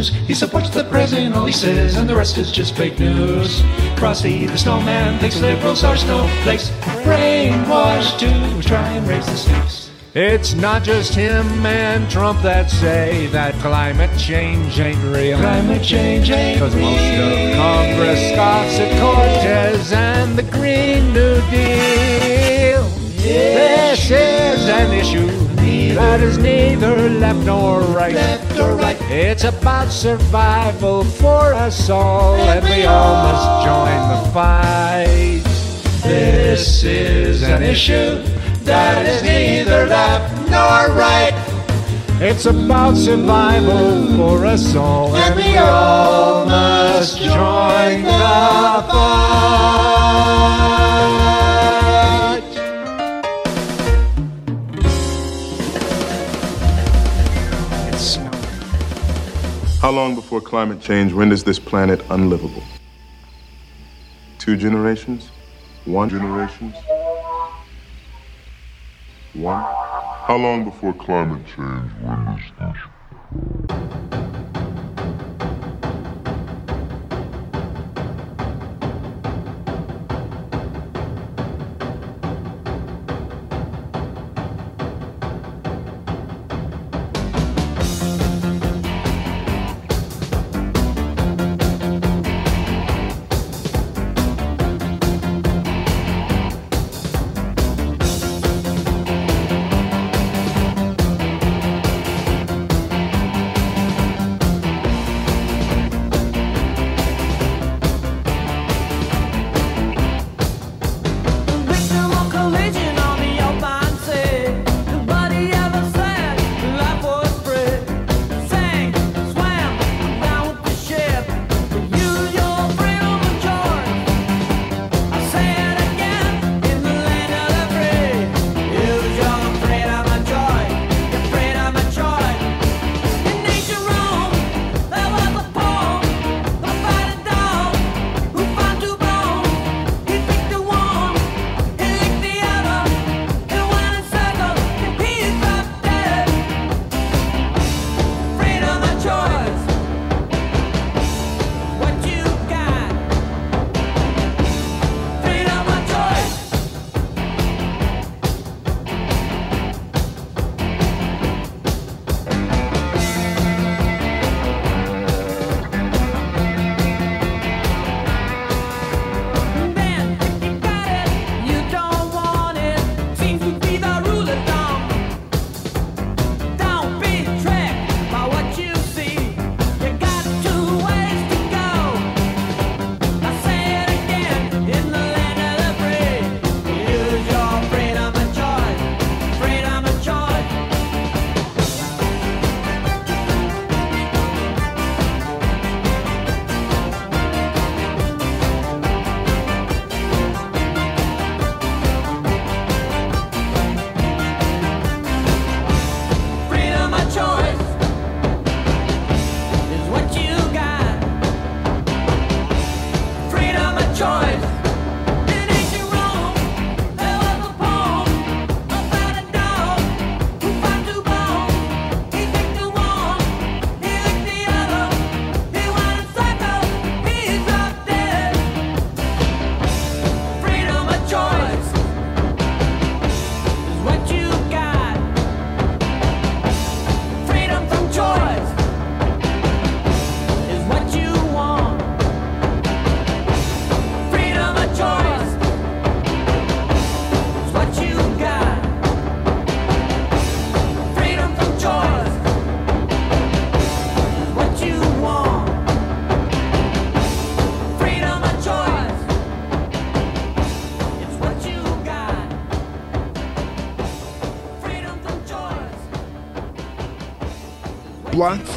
Blues. 0.00 0.08
He 0.26 0.34
supports 0.34 0.70
the 0.70 0.84
president, 0.84 1.34
all 1.34 1.46
he 1.46 1.52
says, 1.52 1.96
and 1.96 2.08
the 2.08 2.14
rest 2.14 2.38
is 2.38 2.50
just 2.50 2.76
fake 2.76 2.98
news. 2.98 3.62
Frosty 3.98 4.46
the 4.46 4.58
snowman 4.58 5.18
thinks 5.20 5.40
liberals 5.40 5.84
are 5.84 5.96
snowflakes, 5.96 6.70
brainwashed 7.04 8.18
to 8.20 8.68
try 8.68 8.88
and 8.88 9.06
raise 9.06 9.26
the 9.26 9.36
stakes. 9.36 9.90
It's 10.12 10.54
not 10.54 10.82
just 10.82 11.14
him 11.14 11.46
and 11.64 12.10
Trump 12.10 12.42
that 12.42 12.68
say 12.68 13.28
that 13.28 13.54
climate 13.56 14.10
change 14.18 14.80
ain't 14.80 15.02
real. 15.04 15.38
Climate 15.38 15.84
change 15.84 16.30
ain't 16.30 16.58
Cause 16.58 16.74
most 16.74 17.14
of 17.14 17.56
Congress 17.56 18.32
scoffs 18.32 18.78
at 18.80 18.90
Cortez 19.00 19.92
and 19.92 20.36
the 20.36 20.42
Green 20.42 21.12
New 21.12 21.36
Deal. 21.50 22.82
This 23.22 24.10
is 24.10 24.68
an 24.68 24.92
issue 24.92 25.49
that 25.94 26.20
is 26.20 26.38
neither 26.38 27.08
left 27.10 27.44
nor 27.44 27.80
right. 27.80 28.14
Left 28.14 28.58
or 28.58 28.74
right. 28.76 28.96
It's 29.02 29.44
about 29.44 29.90
survival 29.90 31.04
for 31.04 31.52
us 31.54 31.90
all, 31.90 32.36
and 32.36 32.64
we 32.64 32.84
all 32.84 33.24
must 33.26 33.66
join 33.66 34.00
the 34.12 34.20
fight. 34.32 35.42
This 36.02 36.82
is 36.84 37.42
an 37.42 37.62
issue 37.62 38.22
that 38.64 39.06
is 39.06 39.22
neither 39.22 39.86
left 39.86 40.34
nor 40.50 40.88
right. 40.96 41.34
It's 42.22 42.44
about 42.46 42.96
survival 42.96 44.06
for 44.16 44.44
us 44.46 44.74
all, 44.76 45.14
and 45.16 45.34
we 45.36 45.56
all 45.56 46.44
must 46.46 47.18
join 47.18 48.02
the 48.02 48.84
fight. 48.90 50.89
How 59.80 59.90
long 59.90 60.14
before 60.14 60.42
climate 60.42 60.78
change 60.82 61.12
renders 61.14 61.42
this 61.42 61.58
planet 61.58 62.04
unlivable? 62.10 62.62
Two 64.36 64.54
generations? 64.54 65.32
One 65.84 66.10
generations? 66.10 66.76
One? 69.32 69.62
How 70.26 70.36
long 70.36 70.64
before 70.66 70.92
climate 70.92 71.46
change 71.46 71.92
renders 72.02 72.42
this 72.58 72.76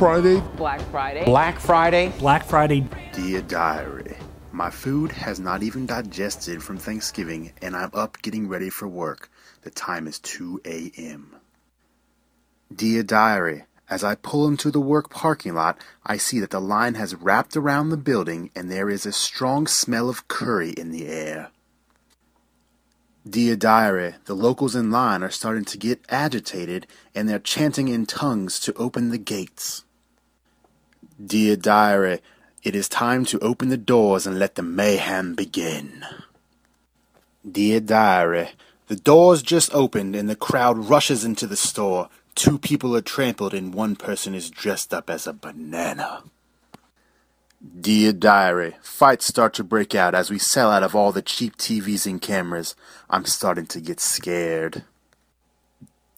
Friday. 0.04 0.44
Black 0.58 0.82
Friday. 0.92 1.24
Black 1.24 1.60
Friday. 1.62 2.14
Black 2.20 2.44
Friday. 2.44 2.86
Dear 3.14 3.42
Diary, 3.42 4.18
my 4.52 4.70
food 4.70 5.14
has 5.14 5.40
not 5.40 5.64
even 5.64 5.86
digested 5.86 6.62
from 6.62 6.76
Thanksgiving, 6.76 7.54
and 7.62 7.74
I'm 7.74 7.90
up 7.94 8.22
getting 8.22 8.50
ready 8.50 8.70
for 8.70 8.86
work. 8.86 9.32
The 9.62 9.70
time 9.70 10.06
is 10.06 10.20
2 10.20 10.60
a.m. 10.66 11.38
Dear 12.76 13.04
Diary, 13.04 13.64
as 13.90 14.04
I 14.04 14.16
pull 14.16 14.46
into 14.46 14.72
the 14.72 14.82
work 14.82 15.10
parking 15.10 15.56
lot, 15.56 15.78
I 16.06 16.18
see 16.18 16.42
that 16.42 16.50
the 16.50 16.60
line 16.60 16.96
has 16.96 17.16
wrapped 17.16 17.56
around 17.56 17.88
the 17.88 17.96
building 17.96 18.52
and 18.54 18.70
there 18.70 18.90
is 18.90 19.06
a 19.06 19.14
strong 19.14 19.68
smell 19.68 20.10
of 20.10 20.28
curry 20.28 20.72
in 20.72 20.92
the 20.92 21.08
air. 21.08 21.50
Dear 23.26 23.56
Diary, 23.56 24.16
the 24.26 24.36
locals 24.36 24.76
in 24.76 24.92
line 24.92 25.24
are 25.24 25.32
starting 25.32 25.64
to 25.64 25.78
get 25.78 26.04
agitated 26.10 26.88
and 27.16 27.30
they're 27.30 27.40
chanting 27.40 27.88
in 27.88 28.06
tongues 28.06 28.60
to 28.60 28.74
open 28.74 29.08
the 29.08 29.18
gates. 29.18 29.86
Dear 31.24 31.56
Diary, 31.56 32.22
it 32.64 32.76
is 32.76 32.90
time 32.90 33.24
to 33.26 33.40
open 33.40 33.70
the 33.70 33.78
doors 33.78 34.26
and 34.26 34.40
let 34.40 34.56
the 34.56 34.64
mayhem 34.64 35.36
begin. 35.36 36.04
Dear 37.50 37.80
Diary, 37.80 38.50
the 38.88 38.96
doors 38.96 39.42
just 39.42 39.74
opened 39.74 40.16
and 40.16 40.28
the 40.28 40.36
crowd 40.36 40.78
rushes 40.78 41.24
into 41.24 41.46
the 41.46 41.56
store. 41.56 42.10
Two 42.36 42.58
people 42.58 42.96
are 42.96 43.02
trampled 43.02 43.54
and 43.54 43.74
one 43.74 43.96
person 43.96 44.34
is 44.34 44.50
dressed 44.50 44.94
up 44.94 45.10
as 45.10 45.28
a 45.28 45.34
banana. 45.34 46.24
Dear 47.80 48.12
Diary, 48.12 48.76
fights 48.82 49.28
start 49.28 49.54
to 49.54 49.64
break 49.64 49.96
out 49.96 50.16
as 50.16 50.30
we 50.30 50.40
sell 50.40 50.72
out 50.72 50.84
of 50.84 50.96
all 50.96 51.12
the 51.12 51.22
cheap 51.22 51.58
TVs 51.58 52.06
and 52.06 52.22
cameras. 52.22 52.76
I'm 53.10 53.26
starting 53.26 53.68
to 53.68 53.80
get 53.80 54.00
scared. 54.00 54.84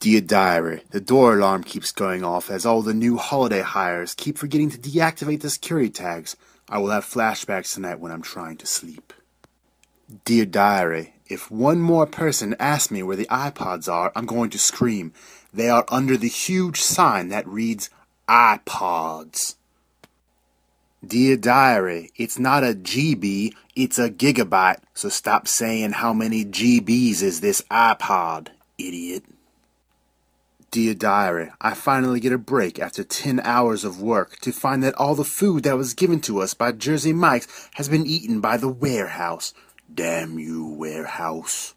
Dear 0.05 0.21
Diary, 0.21 0.83
the 0.91 1.01
door 1.01 1.33
alarm 1.33 1.63
keeps 1.63 1.91
going 1.91 2.23
off 2.23 2.51
as 2.51 2.63
all 2.63 2.83
the 2.83 2.93
new 2.93 3.17
holiday 3.17 3.61
hires 3.61 4.13
keep 4.13 4.37
forgetting 4.37 4.69
to 4.69 4.77
deactivate 4.77 5.41
the 5.41 5.49
security 5.49 5.89
tags. 5.89 6.37
I 6.69 6.77
will 6.77 6.91
have 6.91 7.03
flashbacks 7.03 7.73
tonight 7.73 7.99
when 7.99 8.11
I'm 8.11 8.21
trying 8.21 8.57
to 8.57 8.67
sleep. 8.67 9.13
Dear 10.23 10.45
Diary, 10.45 11.15
if 11.27 11.49
one 11.49 11.79
more 11.79 12.05
person 12.05 12.55
asks 12.59 12.91
me 12.91 13.01
where 13.01 13.15
the 13.15 13.25
iPods 13.31 13.91
are, 13.91 14.11
I'm 14.15 14.27
going 14.27 14.51
to 14.51 14.59
scream. 14.59 15.11
They 15.51 15.69
are 15.69 15.85
under 15.89 16.17
the 16.17 16.27
huge 16.27 16.81
sign 16.81 17.29
that 17.29 17.47
reads 17.47 17.89
iPods. 18.29 19.55
Dear 21.03 21.35
Diary, 21.35 22.11
it's 22.15 22.37
not 22.37 22.63
a 22.63 22.75
GB, 22.75 23.55
it's 23.75 23.97
a 23.97 24.11
gigabyte, 24.11 24.81
so 24.93 25.09
stop 25.09 25.47
saying 25.47 25.93
how 25.93 26.13
many 26.13 26.45
GBs 26.45 27.23
is 27.23 27.41
this 27.41 27.63
iPod, 27.71 28.49
idiot. 28.77 29.23
Dear 30.75 30.93
Diary, 30.93 31.51
I 31.61 31.73
finally 31.73 32.19
get 32.19 32.33
a 32.33 32.37
break 32.37 32.79
after 32.79 33.01
10 33.01 33.39
hours 33.45 33.85
of 33.85 34.01
work 34.01 34.39
to 34.39 34.51
find 34.51 34.83
that 34.83 34.93
all 34.95 35.15
the 35.15 35.23
food 35.23 35.63
that 35.63 35.77
was 35.77 35.93
given 35.93 36.19
to 36.27 36.41
us 36.41 36.53
by 36.53 36.73
Jersey 36.73 37.13
Mike's 37.13 37.69
has 37.75 37.87
been 37.87 38.05
eaten 38.05 38.41
by 38.41 38.57
the 38.57 38.67
warehouse. 38.67 39.53
Damn 39.93 40.37
you, 40.37 40.67
warehouse. 40.67 41.75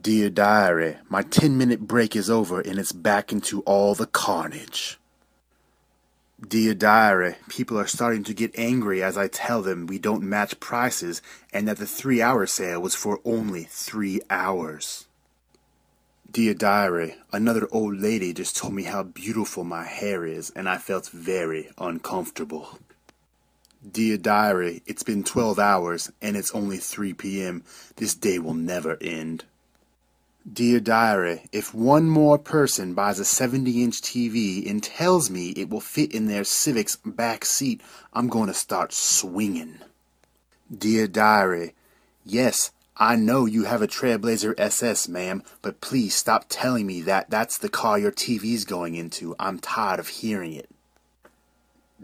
Dear 0.00 0.30
Diary, 0.30 0.96
my 1.10 1.20
10 1.20 1.58
minute 1.58 1.80
break 1.80 2.16
is 2.16 2.30
over 2.30 2.62
and 2.62 2.78
it's 2.78 2.92
back 2.92 3.32
into 3.32 3.60
all 3.64 3.94
the 3.94 4.06
carnage. 4.06 4.98
Dear 6.40 6.72
Diary, 6.72 7.34
people 7.50 7.78
are 7.78 7.86
starting 7.86 8.24
to 8.24 8.32
get 8.32 8.58
angry 8.58 9.02
as 9.02 9.18
I 9.18 9.28
tell 9.28 9.60
them 9.60 9.86
we 9.86 9.98
don't 9.98 10.22
match 10.22 10.58
prices 10.58 11.20
and 11.52 11.68
that 11.68 11.76
the 11.76 11.86
three 11.86 12.22
hour 12.22 12.46
sale 12.46 12.80
was 12.80 12.94
for 12.94 13.20
only 13.26 13.64
three 13.64 14.22
hours. 14.30 15.05
Dear 16.36 16.52
Diary, 16.52 17.14
another 17.32 17.66
old 17.72 17.98
lady 17.98 18.34
just 18.34 18.58
told 18.58 18.74
me 18.74 18.82
how 18.82 19.02
beautiful 19.04 19.64
my 19.64 19.84
hair 19.84 20.26
is 20.26 20.50
and 20.50 20.68
I 20.68 20.76
felt 20.76 21.08
very 21.08 21.70
uncomfortable. 21.78 22.78
Dear 23.90 24.18
Diary, 24.18 24.82
it's 24.84 25.02
been 25.02 25.24
12 25.24 25.58
hours 25.58 26.12
and 26.20 26.36
it's 26.36 26.54
only 26.54 26.76
3 26.76 27.14
p.m. 27.14 27.64
This 27.96 28.14
day 28.14 28.38
will 28.38 28.52
never 28.52 28.98
end. 29.00 29.46
Dear 30.46 30.78
Diary, 30.78 31.48
if 31.52 31.72
one 31.72 32.04
more 32.04 32.38
person 32.38 32.92
buys 32.92 33.18
a 33.18 33.24
70 33.24 33.82
inch 33.82 34.02
TV 34.02 34.68
and 34.70 34.82
tells 34.82 35.30
me 35.30 35.52
it 35.52 35.70
will 35.70 35.80
fit 35.80 36.12
in 36.12 36.26
their 36.26 36.44
Civic's 36.44 36.96
back 36.96 37.46
seat, 37.46 37.80
I'm 38.12 38.28
going 38.28 38.48
to 38.48 38.54
start 38.54 38.92
swinging. 38.92 39.78
Dear 40.70 41.06
Diary, 41.06 41.72
yes, 42.26 42.72
I 42.98 43.16
know 43.16 43.44
you 43.44 43.64
have 43.64 43.82
a 43.82 43.88
Trailblazer 43.88 44.54
SS, 44.58 45.06
ma'am, 45.06 45.42
but 45.60 45.82
please 45.82 46.14
stop 46.14 46.46
telling 46.48 46.86
me 46.86 47.02
that 47.02 47.28
that's 47.28 47.58
the 47.58 47.68
car 47.68 47.98
your 47.98 48.10
TV's 48.10 48.64
going 48.64 48.94
into. 48.94 49.36
I'm 49.38 49.58
tired 49.58 50.00
of 50.00 50.08
hearing 50.08 50.54
it. 50.54 50.70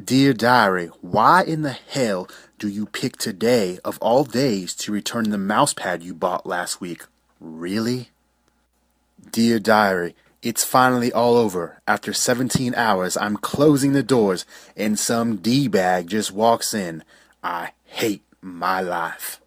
Dear 0.02 0.32
Diary, 0.34 0.86
why 1.00 1.44
in 1.44 1.62
the 1.62 1.72
hell 1.72 2.28
do 2.58 2.68
you 2.68 2.86
pick 2.86 3.16
today 3.16 3.78
of 3.84 3.98
all 4.00 4.24
days 4.24 4.74
to 4.76 4.92
return 4.92 5.30
the 5.30 5.36
mousepad 5.36 6.02
you 6.02 6.14
bought 6.14 6.46
last 6.46 6.80
week? 6.80 7.04
Really? 7.40 8.10
Dear 9.30 9.58
Diary, 9.58 10.14
it's 10.42 10.64
finally 10.64 11.12
all 11.12 11.36
over. 11.36 11.80
After 11.86 12.12
17 12.12 12.74
hours, 12.74 13.16
I'm 13.16 13.36
closing 13.36 13.92
the 13.92 14.02
doors 14.02 14.44
and 14.76 14.98
some 14.98 15.36
D 15.36 15.68
bag 15.68 16.08
just 16.08 16.32
walks 16.32 16.74
in. 16.74 17.04
I 17.42 17.72
hate 17.84 18.22
my 18.40 18.80
life. 18.80 19.41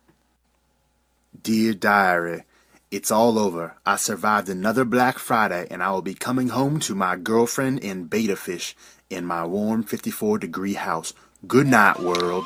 Dear 1.46 1.76
Diary, 1.76 2.42
it's 2.90 3.12
all 3.12 3.38
over. 3.38 3.76
I 3.86 3.98
survived 3.98 4.50
another 4.50 4.84
Black 4.84 5.20
Friday 5.20 5.68
and 5.70 5.84
I 5.84 5.92
will 5.92 6.02
be 6.02 6.16
coming 6.16 6.48
home 6.48 6.80
to 6.80 6.96
my 6.96 7.16
girlfriend 7.18 7.84
in 7.84 8.06
Betta 8.06 8.36
Fish 8.36 8.76
in 9.12 9.28
my 9.28 9.46
warm 9.46 9.84
54 9.84 10.40
degree 10.40 10.74
house. 10.74 11.14
Good 11.46 11.68
night, 11.68 12.00
world. 12.00 12.46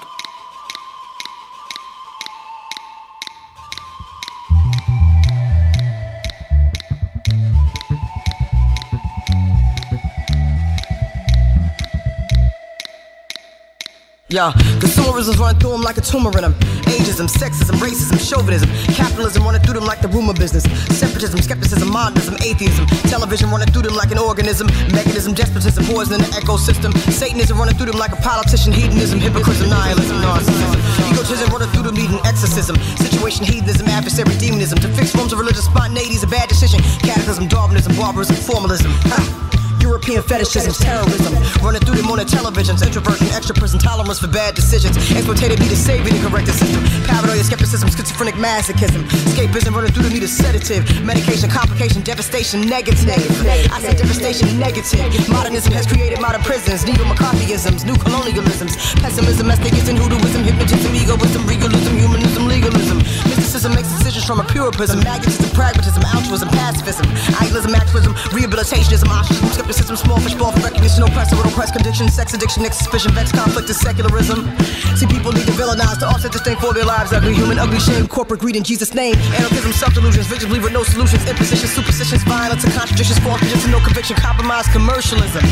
Yeah, 14.31 14.51
consumerism's 14.51 15.39
running 15.39 15.59
through 15.59 15.71
them 15.71 15.81
like 15.83 15.97
a 15.97 16.01
tumor 16.01 16.29
in 16.37 16.41
them. 16.41 16.78
Ageism, 17.09 17.25
sexism, 17.25 17.73
racism, 17.81 18.21
chauvinism, 18.21 18.69
capitalism 18.93 19.43
running 19.43 19.61
through 19.61 19.73
them 19.73 19.85
like 19.85 19.99
the 19.99 20.07
rumor 20.09 20.33
business. 20.33 20.61
Separatism, 20.93 21.41
skepticism, 21.41 21.89
modernism, 21.91 22.35
atheism, 22.45 22.85
television 23.09 23.49
running 23.49 23.67
through 23.73 23.81
them 23.81 23.95
like 23.95 24.11
an 24.11 24.19
organism. 24.19 24.67
Mechanism, 24.93 25.33
despotism, 25.33 25.83
poison 25.85 26.13
in 26.13 26.21
the 26.21 26.27
ecosystem. 26.37 26.93
Satanism 27.09 27.57
running 27.57 27.75
through 27.75 27.87
them 27.87 27.97
like 27.97 28.11
a 28.11 28.21
politician. 28.21 28.71
Hedonism, 28.71 29.19
hypocrisy, 29.19 29.67
nihilism, 29.67 30.21
narcissism. 30.21 30.77
Egotism 31.09 31.49
running 31.49 31.69
through 31.73 31.89
them 31.89 31.95
needing 31.95 32.21
exorcism. 32.29 32.77
Situation, 33.01 33.43
hedonism, 33.43 33.87
adversary, 33.87 34.37
demonism. 34.37 34.77
To 34.77 34.87
fix 34.93 35.11
forms 35.11 35.33
of 35.33 35.39
religious 35.39 35.65
spontaneity 35.65 36.13
is 36.13 36.21
a 36.21 36.27
bad 36.27 36.47
decision. 36.47 36.79
Cataclysm, 37.01 37.47
Darwinism, 37.47 37.95
barbarism, 37.97 38.35
formalism. 38.35 38.91
Ha! 39.09 39.58
European 39.81 40.21
fetishism, 40.21 40.73
terrorism, 40.73 41.33
running 41.63 41.81
through 41.81 41.95
them 41.95 42.09
on 42.11 42.17
the 42.17 42.25
televisions, 42.25 42.85
introversion, 42.85 43.27
extra 43.33 43.55
prison 43.55 43.79
tolerance 43.79 44.19
for 44.19 44.27
bad 44.27 44.55
decisions, 44.55 44.97
exploitative 45.15 45.59
need 45.59 45.69
to 45.69 45.79
save 45.79 46.05
me 46.05 46.11
the 46.11 46.21
corrective 46.27 46.55
system, 46.55 46.81
paranoia, 47.07 47.43
skepticism, 47.43 47.89
schizophrenic 47.89 48.35
masochism, 48.35 49.03
escapism, 49.27 49.73
running 49.75 49.91
through 49.91 50.03
the 50.03 50.13
need 50.13 50.23
of 50.23 50.29
sedative, 50.29 50.83
medication, 51.03 51.49
complication, 51.49 52.01
devastation, 52.01 52.61
negative. 52.61 53.09
I 53.71 53.79
said 53.81 53.97
devastation, 53.97 54.59
negative. 54.59 54.99
Modernism 55.29 55.73
has 55.73 55.87
created 55.87 56.21
modern 56.21 56.41
prisons, 56.41 56.85
neo 56.85 57.03
McCarthyisms, 57.07 57.85
new 57.85 57.95
colonialisms, 57.95 58.77
pessimism, 59.01 59.47
mysticism, 59.47 59.95
hoodooism, 59.97 60.43
hypnotism, 60.43 60.93
egoism, 60.95 61.43
regalism, 61.47 61.97
humanism, 61.97 62.47
legalism. 62.47 62.99
Mysticism 63.59 63.75
makes 63.75 63.91
decisions 63.91 64.23
from 64.23 64.39
a 64.39 64.47
pure 64.55 64.71
prism, 64.71 65.03
magnetism, 65.03 65.51
pragmatism, 65.51 65.99
altruism, 66.15 66.47
pacifism, 66.47 67.03
idealism, 67.43 67.75
activism, 67.75 68.15
rehabilitationism, 68.31 69.11
ostracism, 69.11 69.51
skepticism, 69.51 69.95
small 69.99 70.15
fish 70.23 70.31
ball 70.35 70.55
for 70.55 70.63
recognition, 70.63 71.03
oppressor 71.03 71.35
with 71.35 71.51
oppressed 71.51 71.75
condition, 71.75 72.07
sex 72.07 72.31
addiction, 72.31 72.63
suspicion, 72.71 73.11
vex, 73.11 73.35
conflict, 73.35 73.67
and 73.67 73.75
secularism. 73.75 74.47
See, 74.95 75.07
people 75.11 75.35
need 75.35 75.43
to 75.43 75.51
villainize 75.59 75.99
to 75.99 76.07
offset 76.07 76.31
this 76.31 76.39
thing 76.39 76.55
for 76.55 76.71
their 76.71 76.87
lives. 76.87 77.11
Ugly 77.11 77.35
human, 77.35 77.59
ugly 77.59 77.83
shame, 77.83 78.07
corporate 78.07 78.39
greed 78.39 78.55
in 78.55 78.63
Jesus' 78.63 78.93
name. 78.93 79.19
Anarchism, 79.35 79.73
self 79.75 79.93
delusions, 79.93 80.27
vigilance 80.31 80.63
with 80.63 80.71
no 80.71 80.83
solutions, 80.83 81.27
impositions, 81.27 81.75
superstitions, 81.75 82.23
violence, 82.23 82.63
and 82.63 82.71
contradictions, 82.71 83.19
false 83.19 83.43
and 83.43 83.71
no 83.75 83.83
conviction, 83.83 84.15
compromise, 84.15 84.71
commercialism. 84.71 85.43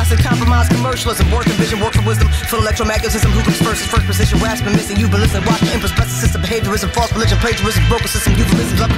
I 0.00 0.08
said 0.08 0.24
compromise, 0.24 0.72
commercialism, 0.72 1.28
work 1.28 1.44
and 1.44 1.60
vision, 1.60 1.76
work 1.80 1.92
for 1.92 2.08
wisdom, 2.08 2.32
full 2.48 2.64
electromagnetism, 2.64 3.28
who 3.28 3.44
comes 3.44 3.60
first 3.60 3.84
is 3.84 3.88
first 3.92 4.06
position, 4.08 4.40
rasp 4.40 4.64
and 4.64 4.72
missing, 4.72 4.96
you've 4.96 5.10
been 5.10 5.20
listening, 5.20 5.44
watch 5.44 5.60
the 5.60 5.76
empress, 5.76 5.92
system, 6.08 6.40
behaviorism, 6.40 6.88
false 6.96 7.12
religion, 7.12 7.36
plagiarism, 7.50 7.82
broken 7.88 8.06
system, 8.06 8.32
euphemisms, 8.38 8.80
up 8.80 8.90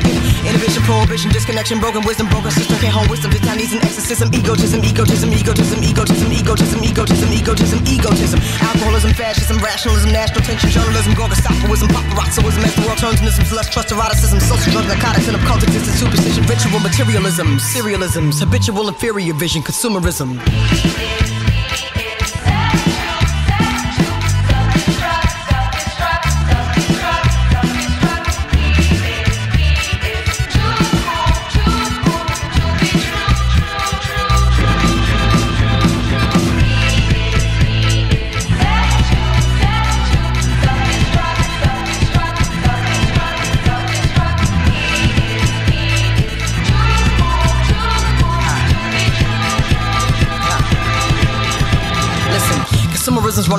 innovation, 0.44 0.82
prohibition, 0.82 1.30
disconnection, 1.32 1.80
broken 1.80 2.04
wisdom, 2.04 2.28
broken 2.28 2.50
system, 2.50 2.76
can't 2.78 2.92
hold 2.92 3.08
wisdom, 3.08 3.30
this 3.30 3.40
time 3.40 3.56
needs 3.56 3.72
an 3.72 3.80
exorcism, 3.80 4.28
egotism, 4.34 4.84
egotism, 4.84 5.32
egotism, 5.32 5.80
egotism, 5.80 6.28
egotism, 6.32 6.80
egotism, 6.84 7.32
egotism, 7.32 7.80
egotism, 7.88 8.40
alcoholism, 8.60 9.12
fascism, 9.14 9.56
rationalism, 9.58 10.12
national 10.12 10.44
tension, 10.44 10.68
journalism, 10.68 11.12
gorgastapoism, 11.14 11.88
paparazzoism, 11.88 12.62
as 12.64 12.74
the 12.76 12.82
world 12.84 12.98
turns 12.98 13.20
into 13.20 13.32
some 13.32 13.56
less 13.56 13.68
trust 13.72 13.90
eroticism, 13.90 14.40
social 14.40 14.72
drugs, 14.72 14.88
narcotics, 14.88 15.28
and 15.28 15.36
occultism, 15.36 15.80
superstition, 15.96 16.44
ritual 16.44 16.80
materialism, 16.80 17.56
serialism, 17.56 18.28
habitual 18.38 18.88
inferior 18.88 19.32
vision, 19.34 19.62
consumerism. 19.62 20.36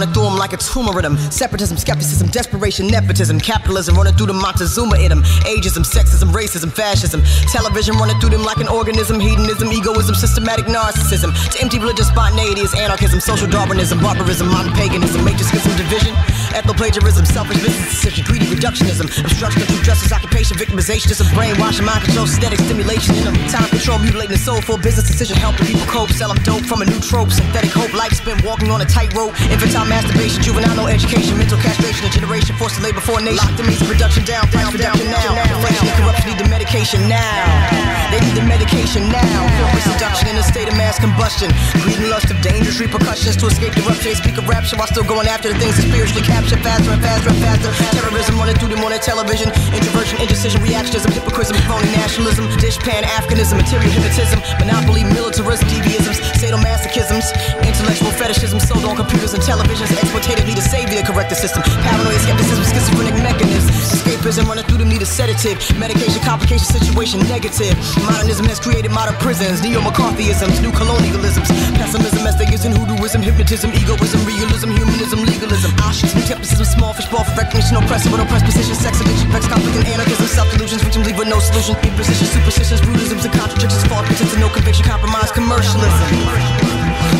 Running 0.04 0.14
through 0.14 0.24
them 0.24 0.38
like 0.38 0.54
a 0.54 0.58
tumor 0.58 0.98
in 1.00 1.04
them. 1.04 1.18
Separatism, 1.32 1.78
skepticism, 1.78 2.28
desperation, 2.28 2.88
nepotism, 2.88 3.40
capitalism 3.40 3.96
running 3.96 4.16
through 4.16 4.28
the 4.28 4.34
Montezuma 4.34 4.98
in 5.00 5.10
them. 5.10 5.24
Ageism, 5.48 5.86
sexism, 5.86 6.32
racism, 6.32 6.72
fascism. 6.72 7.22
Television 7.52 7.96
running 7.96 8.20
through 8.20 8.32
them 8.32 8.44
like 8.44 8.58
an 8.58 8.68
organism. 8.68 9.20
Hedonism, 9.20 9.72
egoism, 9.72 10.16
systematic 10.16 10.66
narcissism. 10.66 11.32
To 11.54 11.62
empty 11.62 11.80
religious 11.80 12.08
spontaneity 12.08 12.62
is 12.62 12.74
anarchism, 12.76 13.20
social 13.20 13.48
Darwinism, 13.48 14.00
barbarism, 14.00 14.48
modern 14.50 14.74
paganism, 14.74 15.24
major 15.24 15.44
schism, 15.44 15.72
division. 16.54 16.62
Ethnoplagiarism, 16.62 17.26
selfish 17.26 17.62
business 17.62 17.90
decision, 17.90 18.26
greedy 18.26 18.46
reductionism, 18.46 19.10
obstruction 19.26 19.62
of 19.62 19.68
true 19.68 19.82
justice, 19.84 20.12
occupation, 20.12 20.58
a 20.58 21.36
brainwashing, 21.36 21.86
mind 21.86 22.04
control, 22.04 22.28
synthetic 22.28 22.60
stimulation 22.60 23.16
in 23.16 23.24
them. 23.24 23.36
Time 23.50 23.68
control, 23.70 24.00
mutilating 24.00 24.32
the 24.32 24.38
soul 24.38 24.62
for 24.62 24.78
business 24.78 25.08
decision, 25.08 25.36
helping 25.38 25.66
people 25.66 25.86
cope, 25.86 26.10
sell 26.12 26.34
them 26.34 26.42
dope 26.44 26.66
from 26.66 26.82
a 26.82 26.86
new 26.86 27.00
trope, 27.00 27.32
synthetic 27.32 27.72
hope, 27.72 27.94
life 27.94 28.14
spent 28.14 28.44
walking 28.44 28.70
on 28.70 28.82
a 28.82 28.86
tightrope, 28.86 29.34
infantile 29.50 29.86
masturbation, 29.86 30.42
juvenile 30.42 30.76
no 30.76 30.88
education, 30.88 31.38
mental 31.38 31.58
castration, 31.58 32.06
a 32.06 32.10
generation 32.10 32.56
forced 32.56 32.78
to 32.78 32.84
labor 32.84 33.02
for 33.02 33.20
a 33.20 33.24
nation. 33.24 33.42
Locked 33.44 33.60
in 33.60 33.68
means 33.68 33.82
of 33.82 33.88
production 33.88 34.24
down, 34.26 34.50
down, 34.52 34.72
reduction 34.74 35.10
now. 35.10 35.34
Inflation 35.58 35.88
and 35.88 35.98
corruption 35.98 36.30
need 36.30 36.40
the 36.40 36.50
medication 36.50 37.00
now. 37.10 37.46
They 38.12 38.22
need 38.22 38.38
the 38.38 38.46
medication 38.46 39.10
now. 39.10 39.42
Corporate 39.58 39.84
seduction 39.84 40.28
in 40.30 40.38
a 40.38 40.46
state 40.46 40.68
of 40.70 40.76
mass 40.78 41.00
combustion. 41.00 41.50
Greed 41.82 41.98
and 41.98 42.10
lust 42.10 42.30
of 42.30 42.38
dangerous 42.42 42.80
repercussions 42.80 43.38
to 43.38 43.48
escape 43.48 43.74
the 43.74 43.82
rupture. 43.82 44.14
They 44.14 44.16
speak 44.16 44.38
of 44.38 44.48
rapture 44.48 44.78
while 44.78 44.88
still 44.88 45.06
going 45.06 45.28
after 45.28 45.52
the 45.52 45.58
things 45.58 45.78
that 45.78 45.88
spiritually 45.90 46.22
capture 46.22 46.43
faster 46.64 46.92
and 46.92 47.02
faster 47.02 47.30
and 47.30 47.40
faster. 47.40 47.72
Terrorism 47.96 48.36
running 48.38 48.56
through 48.58 48.70
them 48.74 48.84
on 48.84 48.92
their 48.92 49.00
television. 49.00 49.50
Introversion, 49.72 50.20
indecision, 50.20 50.60
reactionism, 50.62 51.12
hypocrisy, 51.14 51.56
phony 51.70 51.90
nationalism, 51.94 52.50
dish 52.60 52.78
pan 52.80 53.04
Africanism, 53.04 53.58
material 53.58 53.90
hypnotism, 53.92 54.40
monopoly, 54.60 55.04
militarism, 55.04 55.68
deviisms, 55.70 56.20
sadomasochisms, 56.42 57.32
intellectual 57.64 58.12
fetishism, 58.12 58.60
sold 58.60 58.86
on 58.86 58.96
computers 58.96 59.34
and 59.34 59.44
televisions, 59.44 59.92
a 59.92 60.62
savior 60.62 61.02
to 61.02 61.06
correct 61.12 61.30
the 61.30 61.36
system. 61.36 61.62
Paranoia, 61.86 62.20
skepticism, 62.20 62.64
schizophrenic 62.66 63.16
mechanisms, 63.22 63.76
escapism 63.94 64.46
running 64.48 64.66
through 64.66 64.80
them 64.80 64.90
need 64.90 65.02
a 65.02 65.06
sedative. 65.06 65.58
Medication, 65.78 66.22
complication, 66.22 66.66
situation 66.66 67.20
negative. 67.28 67.76
Modernism 68.06 68.46
has 68.48 68.60
created 68.60 68.92
modern 68.92 69.16
prisons, 69.20 69.62
neo 69.62 69.82
McCarthyisms, 69.82 70.62
new 70.62 70.72
colonialisms, 70.72 71.48
pessimism, 71.78 72.26
atheism, 72.26 72.72
hoodooism, 72.74 73.22
hypnotism, 73.22 73.70
egoism, 73.74 74.20
realism, 74.26 74.70
humanism, 74.72 75.20
legalism, 75.26 75.72
Auschwitz, 75.86 76.33
skepticism, 76.34 76.66
small 76.66 76.94
fish 76.94 77.06
ball 77.14 77.24
for 77.24 77.38
recognition, 77.38 77.78
oppressive, 77.78 78.10
but 78.10 78.20
oppressed 78.20 78.46
position, 78.46 78.74
sex 78.74 78.98
addiction, 79.02 79.30
vex, 79.30 79.46
conflict, 79.46 79.78
and 79.78 79.86
anarchism, 79.86 80.26
self 80.26 80.50
delusions, 80.50 80.82
victims 80.82 81.06
leave 81.06 81.18
with 81.18 81.30
no 81.30 81.38
solution, 81.38 81.78
impositions, 81.86 82.34
superstitions, 82.34 82.82
brutalisms, 82.82 83.24
and 83.26 83.34
contradictions, 83.38 83.86
false 83.86 84.06
pretense, 84.10 84.34
and 84.34 84.42
no 84.42 84.50
conviction, 84.50 84.84
compromise, 84.86 85.30
commercialism. 85.32 85.94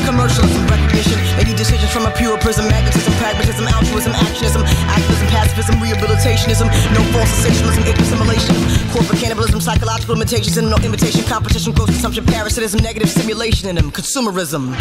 Commercialism, 0.10 0.66
recognition, 0.66 1.18
any 1.38 1.54
decisions 1.54 1.94
from 1.94 2.10
a 2.10 2.12
pure 2.18 2.38
prism, 2.42 2.66
magnetism, 2.66 3.14
pragmatism, 3.22 3.70
altruism, 3.70 4.14
actionism, 4.18 4.66
activism, 4.90 5.28
pacifism, 5.30 5.76
rehabilitationism, 5.78 6.66
no 6.98 7.02
false 7.14 7.30
sensationalism, 7.38 7.86
assimilation, 8.02 8.56
corporate 8.90 9.22
cannibalism, 9.22 9.62
psychological 9.62 10.18
limitations, 10.18 10.58
and 10.58 10.70
no 10.70 10.78
imitation, 10.82 11.22
competition, 11.30 11.72
gross 11.74 11.90
consumption, 11.94 12.26
parasitism, 12.26 12.82
negative 12.82 13.10
stimulation 13.10 13.70
in 13.70 13.76
them, 13.76 13.92
consumerism. 13.92 14.74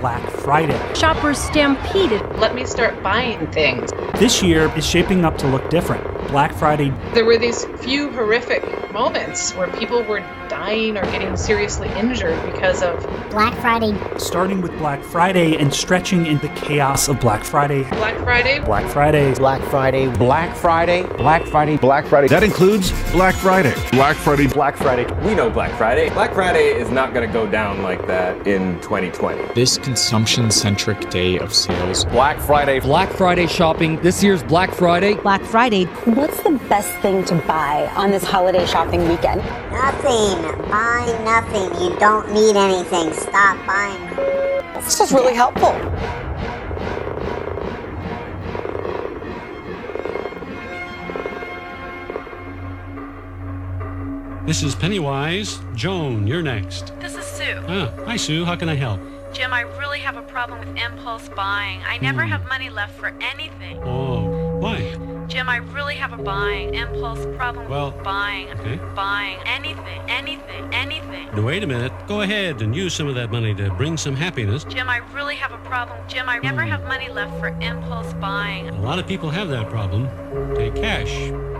Black 0.00 0.22
Friday. 0.30 0.78
Shoppers 0.94 1.38
stampeded. 1.38 2.22
Let 2.38 2.54
me 2.54 2.64
start 2.64 3.02
buying 3.02 3.46
things. 3.48 3.90
This 4.18 4.42
year 4.42 4.72
is 4.76 4.86
shaping 4.86 5.24
up 5.24 5.36
to 5.38 5.48
look 5.48 5.68
different. 5.70 6.04
Black 6.28 6.52
Friday 6.52 6.92
There 7.14 7.24
were 7.24 7.38
these 7.38 7.64
few 7.80 8.10
horrific 8.10 8.62
moments 8.92 9.54
where 9.54 9.68
people 9.68 10.02
were 10.02 10.20
dying 10.68 10.98
or 10.98 11.04
getting 11.04 11.34
seriously 11.34 11.88
injured 11.92 12.40
because 12.52 12.82
of 12.82 13.00
Black 13.30 13.54
Friday. 13.60 13.96
Starting 14.18 14.60
with 14.60 14.76
Black 14.78 15.02
Friday 15.02 15.56
and 15.56 15.72
stretching 15.72 16.26
into 16.26 16.46
the 16.46 16.54
chaos 16.54 17.08
of 17.08 17.18
Black 17.20 17.42
Friday. 17.42 17.84
Black 17.90 18.16
Friday. 18.18 18.60
Black 18.60 18.90
Friday. 18.90 19.34
Black 19.34 19.62
Friday. 19.70 20.06
Black 20.16 20.54
Friday. 20.56 21.02
Black 21.16 21.46
Friday. 21.46 21.76
Black 21.78 22.06
Friday. 22.06 22.28
That 22.28 22.42
includes 22.42 22.92
Black 23.12 23.34
Friday. 23.34 23.74
Black 23.92 24.16
Friday. 24.16 24.46
Black 24.46 24.76
Friday. 24.76 25.06
We 25.26 25.34
know 25.34 25.48
Black 25.48 25.74
Friday. 25.78 26.10
Black 26.10 26.34
Friday 26.34 26.78
is 26.78 26.90
not 26.90 27.14
going 27.14 27.26
to 27.26 27.32
go 27.32 27.46
down 27.46 27.82
like 27.82 28.06
that 28.06 28.46
in 28.46 28.78
2020. 28.82 29.54
This 29.54 29.78
consumption 29.78 30.50
centric 30.50 31.08
day 31.08 31.38
of 31.38 31.54
sales. 31.54 32.04
Black 32.06 32.38
Friday. 32.40 32.80
Black 32.80 33.10
Friday 33.10 33.46
shopping. 33.46 33.98
This 34.02 34.22
year's 34.22 34.42
Black 34.42 34.74
Friday. 34.74 35.14
Black 35.14 35.42
Friday. 35.42 35.84
What's 36.04 36.42
the 36.42 36.60
best 36.68 36.90
thing 36.98 37.24
to 37.24 37.36
buy 37.46 37.90
on 37.96 38.10
this 38.10 38.24
holiday 38.24 38.66
shopping 38.66 39.08
weekend? 39.08 39.42
Nothing. 39.70 40.57
Buy 40.70 41.06
nothing. 41.24 41.80
You 41.82 41.96
don't 41.98 42.32
need 42.32 42.56
anything. 42.56 43.12
Stop 43.12 43.64
buying. 43.66 44.02
This 44.84 45.00
is 45.00 45.12
really 45.12 45.34
helpful. 45.34 45.72
This 54.46 54.62
is 54.62 54.74
Pennywise. 54.74 55.60
Joan, 55.74 56.26
you're 56.26 56.40
next. 56.42 56.98
This 57.00 57.14
is 57.16 57.24
Sue. 57.26 57.62
Ah, 57.68 57.92
hi 58.06 58.16
Sue, 58.16 58.46
how 58.46 58.56
can 58.56 58.68
I 58.70 58.74
help? 58.74 58.98
Jim, 59.34 59.52
I 59.52 59.60
really 59.78 59.98
have 59.98 60.16
a 60.16 60.22
problem 60.22 60.58
with 60.60 60.74
impulse 60.78 61.28
buying. 61.28 61.82
I 61.86 61.98
never 61.98 62.22
Hmm. 62.24 62.30
have 62.30 62.48
money 62.48 62.70
left 62.70 62.98
for 62.98 63.12
anything. 63.20 63.78
Oh, 63.84 64.20
why? 64.58 64.96
Jim, 65.28 65.46
I 65.48 65.58
really 65.58 65.94
have 65.96 66.18
a 66.18 66.22
buying 66.22 66.74
impulse 66.74 67.26
problem 67.36 67.68
Well, 67.68 67.90
buying. 68.02 68.48
okay. 68.58 68.80
Buying 68.94 69.36
anything, 69.44 70.00
anything, 70.08 70.68
anything. 70.72 71.28
Now, 71.34 71.42
wait 71.42 71.62
a 71.62 71.66
minute. 71.66 71.92
Go 72.06 72.22
ahead 72.22 72.62
and 72.62 72.74
use 72.74 72.94
some 72.94 73.06
of 73.08 73.14
that 73.16 73.30
money 73.30 73.54
to 73.56 73.68
bring 73.74 73.98
some 73.98 74.16
happiness. 74.16 74.64
Jim, 74.64 74.88
I 74.88 74.98
really 75.14 75.36
have 75.36 75.52
a 75.52 75.58
problem. 75.58 75.98
Jim, 76.08 76.28
I 76.30 76.38
never 76.38 76.62
Hmm. 76.62 76.68
have 76.70 76.84
money 76.88 77.10
left 77.10 77.38
for 77.38 77.48
impulse 77.60 78.14
buying. 78.14 78.68
A 78.70 78.80
lot 78.80 78.98
of 78.98 79.06
people 79.06 79.28
have 79.28 79.48
that 79.50 79.68
problem. 79.68 80.08
Take 80.56 80.74
cash. 80.74 81.12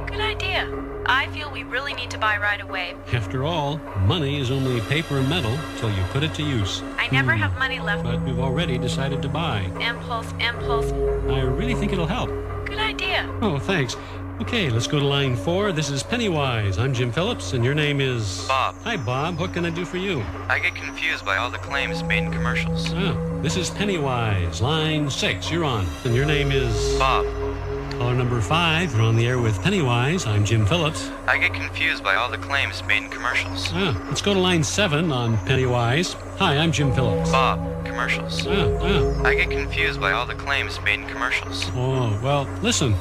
Good 0.07 0.21
idea. 0.21 0.66
I 1.05 1.27
feel 1.29 1.51
we 1.51 1.62
really 1.64 1.93
need 1.93 2.11
to 2.11 2.19
buy 2.19 2.39
right 2.39 2.61
away. 2.62 2.95
After 3.12 3.45
all, 3.45 3.81
money 4.07 4.41
is 4.41 4.51
only 4.51 4.81
paper 4.83 5.19
and 5.19 5.29
metal 5.29 5.53
till 5.79 5.91
you 5.91 6.03
put 6.12 6.23
it 6.23 6.33
to 6.35 6.43
use. 6.43 6.83
I 6.99 7.09
never 7.12 7.33
Hmm. 7.33 7.43
have 7.43 7.59
money 7.59 7.81
left. 7.81 8.03
But 8.03 8.23
we've 8.23 8.41
already 8.41 8.79
decided 8.79 9.21
to 9.23 9.29
buy. 9.29 9.66
Impulse, 9.81 10.33
impulse. 10.41 10.91
I 11.29 11.41
really 11.43 11.75
think 11.75 11.93
it'll 11.93 12.07
help. 12.07 12.31
Good 12.69 12.79
idea. 12.79 13.27
Oh, 13.41 13.59
thanks. 13.59 13.97
Okay, 14.43 14.69
let's 14.69 14.87
go 14.87 14.99
to 14.99 15.05
line 15.07 15.35
four. 15.37 15.73
This 15.73 15.89
is 15.89 16.03
Pennywise. 16.03 16.77
I'm 16.79 16.93
Jim 16.93 17.11
Phillips, 17.11 17.55
and 17.55 17.64
your 17.64 17.75
name 17.75 17.99
is 17.99 18.47
Bob. 18.47 18.75
Hi, 18.85 18.95
Bob. 18.95 19.41
What 19.41 19.55
can 19.55 19.64
I 19.64 19.71
do 19.71 19.87
for 19.87 19.97
you? 19.97 20.23
I 20.51 20.59
get 20.59 20.75
confused 20.75 21.25
by 21.25 21.39
all 21.39 21.51
the 21.51 21.57
claims 21.59 22.05
made 22.05 22.25
in 22.25 22.31
commercials. 22.31 22.93
Ah, 22.93 23.16
this 23.41 23.57
is 23.57 23.71
Pennywise. 23.71 24.61
Line 24.61 25.09
six. 25.09 25.51
You're 25.51 25.64
on, 25.64 25.87
and 26.05 26.14
your 26.14 26.27
name 26.27 26.53
is 26.53 26.99
Bob. 26.99 27.25
Caller 27.93 28.14
number 28.14 28.41
five, 28.43 28.93
you're 28.93 29.03
on 29.03 29.16
the 29.16 29.27
air 29.27 29.39
with 29.39 29.61
Pennywise. 29.62 30.27
I'm 30.27 30.45
Jim 30.45 30.66
Phillips. 30.66 31.11
I 31.27 31.39
get 31.39 31.55
confused 31.55 32.05
by 32.05 32.16
all 32.16 32.31
the 32.31 32.39
claims 32.39 32.85
made 32.85 33.03
in 33.03 33.09
commercials. 33.09 33.71
Ah, 33.73 34.01
let's 34.09 34.21
go 34.21 34.35
to 34.35 34.41
line 34.41 34.62
seven 34.62 35.11
on 35.11 35.39
Pennywise. 35.47 36.16
Hi, 36.39 36.57
I'm 36.57 36.70
Jim 36.70 36.95
Phillips. 36.95 37.32
Bob, 37.32 37.84
commercials. 37.84 38.47
Yeah, 38.47 38.68
yeah. 38.80 39.22
I 39.24 39.34
get 39.34 39.51
confused 39.51 40.01
by 40.01 40.12
all 40.12 40.24
the 40.24 40.36
claims 40.36 40.80
made 40.82 41.01
in 41.01 41.09
commercials. 41.09 41.68
Oh, 41.74 42.16
well, 42.22 42.45
listen. 42.62 42.95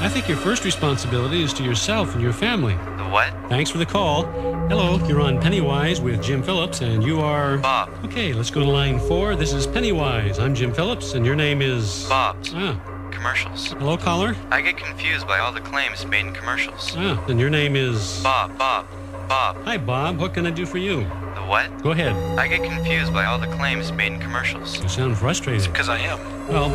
I 0.00 0.08
think 0.08 0.28
your 0.28 0.36
first 0.36 0.64
responsibility 0.64 1.42
is 1.42 1.52
to 1.54 1.64
yourself 1.64 2.14
and 2.14 2.22
your 2.22 2.32
family. 2.32 2.74
The 2.74 3.08
what? 3.10 3.32
Thanks 3.48 3.68
for 3.68 3.78
the 3.78 3.86
call. 3.86 4.26
Hello, 4.68 5.04
you're 5.08 5.20
on 5.20 5.40
Pennywise 5.40 6.00
with 6.00 6.22
Jim 6.22 6.40
Phillips, 6.40 6.80
and 6.80 7.02
you 7.02 7.18
are. 7.18 7.58
Bob. 7.58 7.90
Okay, 8.04 8.32
let's 8.32 8.50
go 8.50 8.60
to 8.60 8.70
line 8.70 9.00
four. 9.00 9.34
This 9.34 9.52
is 9.52 9.66
Pennywise. 9.66 10.38
I'm 10.38 10.54
Jim 10.54 10.72
Phillips, 10.72 11.14
and 11.14 11.26
your 11.26 11.34
name 11.34 11.62
is. 11.62 12.06
Bob. 12.08 12.36
Ah. 12.54 12.80
Commercials. 13.10 13.72
Hello, 13.72 13.96
caller. 13.96 14.36
I 14.52 14.60
get 14.60 14.76
confused 14.76 15.26
by 15.26 15.40
all 15.40 15.50
the 15.50 15.60
claims 15.62 16.06
made 16.06 16.26
in 16.26 16.32
commercials. 16.32 16.94
Ah, 16.96 17.24
and 17.26 17.40
your 17.40 17.50
name 17.50 17.74
is. 17.74 18.22
Bob, 18.22 18.56
Bob, 18.56 18.86
Bob. 19.28 19.56
Hi, 19.64 19.76
Bob. 19.76 20.18
What 20.18 20.32
can 20.34 20.46
I 20.46 20.50
do 20.50 20.64
for 20.64 20.78
you? 20.78 21.00
The 21.00 21.44
what? 21.46 21.82
Go 21.82 21.90
ahead. 21.90 22.12
I 22.38 22.48
get 22.48 22.62
confused 22.62 23.12
by 23.12 23.26
all 23.26 23.38
the 23.38 23.46
claims 23.48 23.92
made 23.92 24.12
in 24.14 24.20
commercials. 24.20 24.80
You 24.80 24.88
sound 24.88 25.18
frustrated. 25.18 25.70
Because 25.70 25.88
I 25.90 25.98
am. 25.98 26.18
Well, 26.48 26.70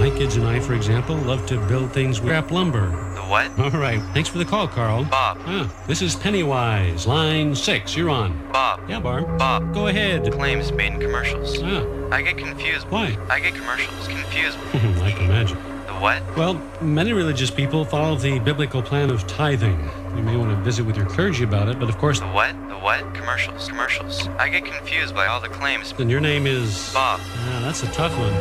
my 0.00 0.10
kids 0.18 0.34
and 0.36 0.46
I, 0.46 0.58
for 0.58 0.74
example, 0.74 1.14
love 1.16 1.46
to 1.46 1.58
build 1.68 1.92
things 1.92 2.20
with 2.20 2.30
scrap 2.30 2.50
lumber. 2.50 2.90
The 3.14 3.20
what? 3.22 3.56
All 3.60 3.70
right. 3.80 4.00
Thanks 4.12 4.28
for 4.28 4.38
the 4.38 4.44
call, 4.44 4.66
Carl. 4.66 5.04
Bob. 5.04 5.38
Ah, 5.46 5.72
this 5.86 6.02
is 6.02 6.16
Pennywise, 6.16 7.06
line 7.06 7.54
six. 7.54 7.96
You're 7.96 8.10
on. 8.10 8.36
Bob. 8.52 8.80
Yeah, 8.88 8.98
Barb. 8.98 9.38
Bob. 9.38 9.72
Go 9.72 9.86
ahead. 9.86 10.32
Claims 10.32 10.72
made 10.72 10.94
in 10.94 11.00
commercials. 11.00 11.62
Ah, 11.62 11.86
I 12.10 12.22
get 12.22 12.38
confused. 12.38 12.88
Why? 12.90 13.16
I 13.30 13.38
get 13.38 13.54
commercials 13.54 14.08
confused. 14.08 14.58
I 15.00 15.12
can 15.12 15.26
imagine. 15.26 15.58
The 15.86 15.92
what? 15.94 16.22
Well, 16.36 16.54
many 16.80 17.12
religious 17.12 17.52
people 17.52 17.84
follow 17.84 18.16
the 18.16 18.40
biblical 18.40 18.82
plan 18.82 19.10
of 19.10 19.24
tithing. 19.28 19.88
You 20.16 20.22
may 20.22 20.36
want 20.36 20.50
to 20.50 20.56
visit 20.62 20.84
with 20.84 20.96
your 20.96 21.06
clergy 21.06 21.44
about 21.44 21.68
it, 21.68 21.78
but 21.80 21.88
of 21.88 21.96
course. 21.96 22.20
The 22.20 22.26
what? 22.26 22.52
The 22.68 22.74
what? 22.76 23.14
Commercials. 23.14 23.68
Commercials. 23.68 24.28
I 24.38 24.48
get 24.48 24.64
confused 24.64 25.14
by 25.14 25.26
all 25.26 25.40
the 25.40 25.48
claims. 25.48 25.94
And 25.98 26.10
your 26.10 26.20
name 26.20 26.46
is. 26.46 26.92
Bob. 26.92 27.20
Ah, 27.22 27.60
that's 27.62 27.82
a 27.82 27.90
tough 27.92 28.16
one. 28.18 28.32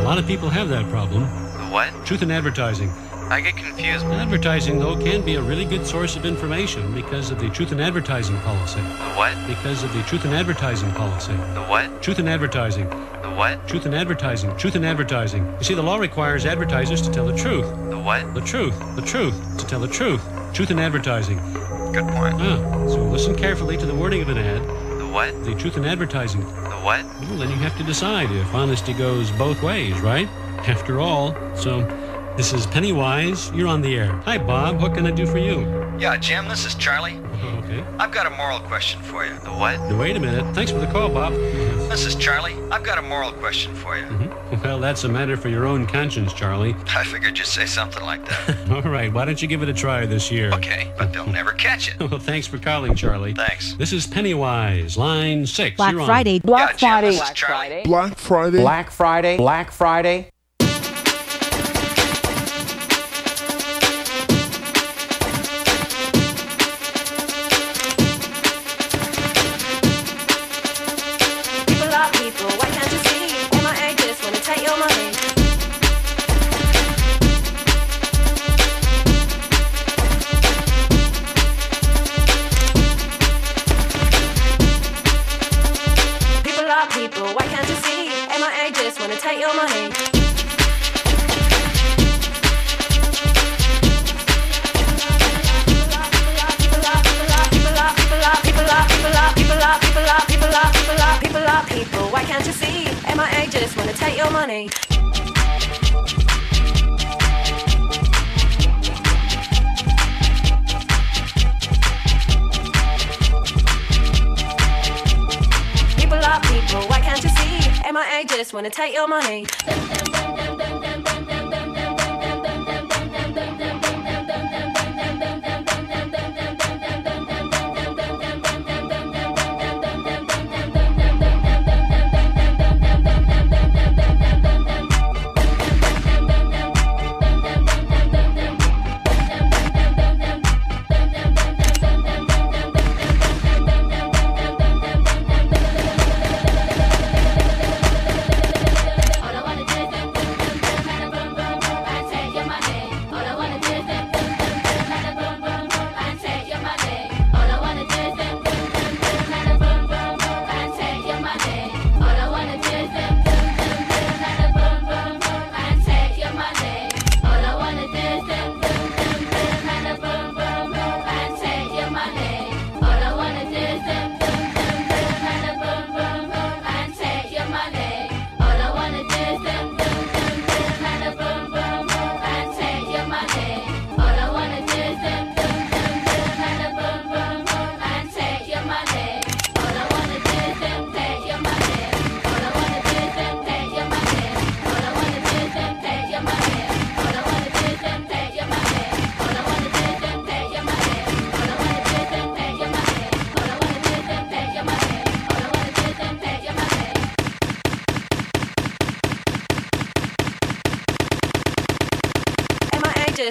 A 0.00 0.02
lot 0.02 0.18
of 0.18 0.26
people 0.26 0.48
have 0.48 0.70
that 0.70 0.88
problem. 0.88 1.22
The 1.22 1.70
what? 1.70 2.06
Truth 2.06 2.22
in 2.22 2.30
advertising. 2.30 2.88
I 3.30 3.40
get 3.40 3.56
confused. 3.56 4.04
Advertising, 4.06 4.80
though, 4.80 4.96
can 4.96 5.22
be 5.22 5.36
a 5.36 5.42
really 5.42 5.64
good 5.64 5.86
source 5.86 6.16
of 6.16 6.24
information 6.24 6.92
because 6.92 7.30
of 7.30 7.38
the 7.38 7.48
truth 7.50 7.70
in 7.70 7.78
advertising 7.78 8.36
policy. 8.38 8.80
The 8.80 9.14
what? 9.14 9.36
Because 9.46 9.84
of 9.84 9.92
the 9.92 10.02
truth 10.02 10.24
in 10.24 10.32
advertising 10.32 10.90
policy. 10.92 11.34
The 11.34 11.64
what? 11.68 12.02
Truth 12.02 12.18
in 12.18 12.26
advertising. 12.26 12.88
The 12.88 13.30
what? 13.36 13.68
Truth 13.68 13.86
in 13.86 13.94
advertising. 13.94 14.56
Truth 14.56 14.74
in 14.74 14.84
advertising. 14.84 15.46
You 15.58 15.64
see, 15.64 15.74
the 15.74 15.82
law 15.82 15.98
requires 15.98 16.44
advertisers 16.44 17.02
to 17.02 17.10
tell 17.12 17.26
the 17.26 17.36
truth. 17.36 17.66
The 17.90 17.98
what? 17.98 18.34
The 18.34 18.40
truth. 18.40 18.76
The 18.96 19.02
truth. 19.02 19.58
To 19.58 19.66
tell 19.66 19.80
the 19.80 19.86
truth. 19.86 20.26
Truth 20.52 20.72
in 20.72 20.78
advertising. 20.78 21.38
Good 21.92 22.06
point. 22.08 22.34
Ah, 22.40 22.86
so 22.88 23.02
listen 23.04 23.34
carefully 23.36 23.76
to 23.76 23.86
the 23.86 23.94
wording 23.94 24.20
of 24.20 24.28
an 24.28 24.38
ad. 24.38 24.62
The 24.98 25.06
what? 25.06 25.44
The 25.44 25.54
truth 25.54 25.76
in 25.76 25.84
advertising. 25.84 26.40
The 26.40 26.80
what? 26.82 27.04
Well, 27.04 27.38
then 27.38 27.50
you 27.50 27.56
have 27.56 27.76
to 27.78 27.84
decide 27.84 28.30
if 28.30 28.52
honesty 28.52 28.92
goes 28.92 29.30
both 29.32 29.62
ways, 29.62 29.98
right? 30.00 30.28
After 30.68 31.00
all, 31.00 31.34
so 31.56 31.86
this 32.40 32.54
is 32.54 32.66
Pennywise. 32.66 33.52
You're 33.52 33.68
on 33.68 33.82
the 33.82 33.94
air. 33.94 34.12
Hi, 34.24 34.38
Bob. 34.38 34.80
What 34.80 34.94
can 34.94 35.04
I 35.04 35.10
do 35.10 35.26
for 35.26 35.36
you? 35.36 35.60
Yeah, 35.98 36.16
Jim, 36.16 36.48
this 36.48 36.64
is 36.64 36.74
Charlie. 36.74 37.18
Okay. 37.44 37.84
I've 37.98 38.12
got 38.12 38.26
a 38.26 38.30
moral 38.30 38.60
question 38.60 39.02
for 39.02 39.26
you. 39.26 39.34
The 39.40 39.50
what? 39.50 39.78
Wait 39.98 40.16
a 40.16 40.20
minute. 40.20 40.54
Thanks 40.54 40.72
for 40.72 40.78
the 40.78 40.86
call, 40.86 41.10
Bob. 41.10 41.34
This 41.34 42.06
is 42.06 42.14
Charlie. 42.14 42.54
I've 42.70 42.82
got 42.82 42.96
a 42.96 43.02
moral 43.02 43.32
question 43.32 43.74
for 43.74 43.98
you. 43.98 44.04
Mm-hmm. 44.04 44.62
Well, 44.62 44.80
that's 44.80 45.04
a 45.04 45.08
matter 45.10 45.36
for 45.36 45.50
your 45.50 45.66
own 45.66 45.86
conscience, 45.86 46.32
Charlie. 46.32 46.74
I 46.96 47.04
figured 47.04 47.36
you'd 47.36 47.46
say 47.46 47.66
something 47.66 48.02
like 48.02 48.26
that. 48.26 48.70
All 48.86 48.90
right. 48.90 49.12
Why 49.12 49.26
don't 49.26 49.42
you 49.42 49.46
give 49.46 49.62
it 49.62 49.68
a 49.68 49.74
try 49.74 50.06
this 50.06 50.32
year? 50.32 50.50
okay, 50.54 50.94
but 50.96 51.12
they'll 51.12 51.26
never 51.40 51.52
catch 51.52 51.90
it. 51.90 52.00
well, 52.00 52.18
thanks 52.18 52.46
for 52.46 52.56
calling, 52.56 52.94
Charlie. 52.94 53.34
Thanks. 53.34 53.74
This 53.74 53.92
is 53.92 54.06
Pennywise, 54.06 54.96
line 54.96 55.44
six. 55.44 55.76
Black 55.76 55.92
You're 55.92 56.00
on. 56.00 56.06
Friday. 56.06 56.38
Black 56.38 56.70
yeah, 56.70 56.76
Jim, 56.76 56.88
Friday. 56.88 57.06
this 57.10 57.22
is 57.22 57.30
Charlie. 57.34 57.82
Black 57.84 58.16
Friday. 58.16 58.60
Black 58.62 58.90
Friday. 58.90 59.36
Black 59.36 59.70
Friday. 59.70 60.30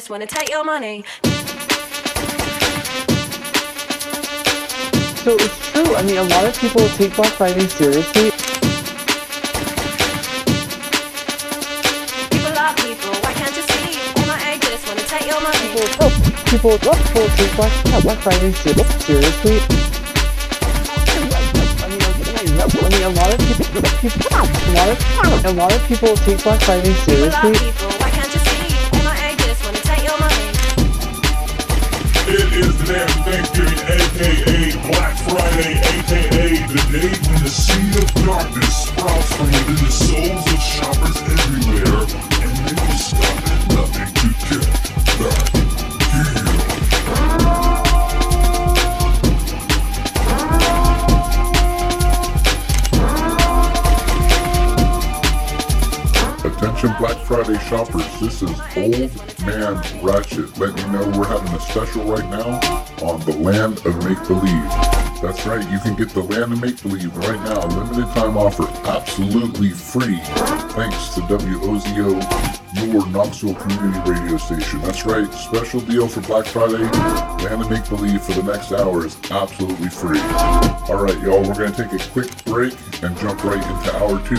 When 0.09 0.25
take 0.25 0.49
your 0.49 0.65
money? 0.65 1.05
So 5.21 5.37
it's 5.37 5.69
true. 5.69 5.95
I 5.95 6.01
mean, 6.01 6.17
a 6.17 6.23
lot 6.23 6.45
of 6.45 6.57
people 6.57 6.81
take 6.97 7.15
Black 7.15 7.31
Friday 7.33 7.67
seriously. 7.67 8.31
People 12.33 12.57
are 12.57 12.73
people, 12.73 13.13
why 13.21 13.33
can't 13.37 13.53
you 13.53 13.61
see? 13.69 14.01
Am 14.17 14.33
I 14.33 14.57
people, 15.77 16.09
people 16.49 16.77
take 17.37 17.53
Black, 17.55 18.01
Black 18.01 18.17
Friday 18.17 18.51
seriously. 19.05 19.61
I 21.85 22.89
mean, 22.89 23.03
a 23.03 23.13
lot 23.13 23.29
of 23.31 23.37
people, 23.45 23.65
people 24.01 24.25
a 24.33 24.73
lot 24.73 24.89
of, 24.89 25.45
a 25.45 25.53
lot 25.53 25.71
of 25.71 25.81
people 25.85 26.15
take 26.17 26.41
Black 26.43 26.59
Friday 26.61 26.93
seriously. 27.05 27.98
Sprouts 38.29 39.33
from 39.35 39.47
within 39.47 39.75
the 39.75 39.89
souls 39.89 40.45
of 40.53 40.61
shoppers 40.61 41.17
everywhere, 41.17 42.05
and 42.43 42.53
they 42.67 42.85
nothing 43.73 44.09
to 44.13 44.27
get 44.45 44.65
deal. 45.17 45.39
Attention 56.45 56.91
Black 56.99 57.17
Friday 57.25 57.57
shoppers, 57.67 58.19
this 58.19 58.41
is 58.43 58.51
Old 58.77 59.11
Man 59.45 59.81
Ratchet 60.03 60.57
letting 60.59 60.77
you 60.77 60.91
know 60.91 61.05
we're 61.17 61.25
having 61.25 61.53
a 61.53 61.59
special 61.59 62.03
right 62.03 62.29
now 62.29 62.59
on 63.01 63.19
the 63.21 63.35
Land 63.37 63.85
of 63.85 64.03
Make 64.05 64.21
Believe. 64.27 64.98
That's 65.21 65.45
right, 65.45 65.69
you 65.69 65.79
can 65.79 65.95
get 65.95 66.09
the 66.11 66.21
Land 66.21 66.53
of 66.53 66.61
Make 66.61 66.81
Believe 66.81 67.13
right 67.17 67.39
now, 67.41 67.67
limited 67.67 68.07
time 68.15 68.37
offer, 68.37 68.63
absolutely 68.87 69.71
free, 69.71 70.17
thanks 70.71 71.13
to 71.15 71.21
WOZO, 71.21 72.87
your 72.87 73.05
Knoxville 73.07 73.55
community 73.55 74.09
radio 74.09 74.37
station. 74.37 74.79
That's 74.81 75.05
right, 75.05 75.29
special 75.33 75.81
deal 75.81 76.07
for 76.07 76.21
Black 76.21 76.45
Friday, 76.45 76.83
Land 77.43 77.61
of 77.61 77.69
Make 77.69 77.89
Believe 77.89 78.21
for 78.21 78.31
the 78.31 78.43
next 78.43 78.71
hour 78.71 79.05
is 79.05 79.17
absolutely 79.29 79.89
free. 79.89 80.21
All 80.87 81.03
right, 81.03 81.19
y'all, 81.21 81.45
we're 81.45 81.53
going 81.53 81.73
to 81.73 81.83
take 81.83 81.91
a 81.91 82.11
quick 82.11 82.45
break 82.45 82.73
and 83.03 83.17
jump 83.17 83.43
right 83.43 83.57
into 83.57 83.95
hour 83.97 84.25
two. 84.25 84.37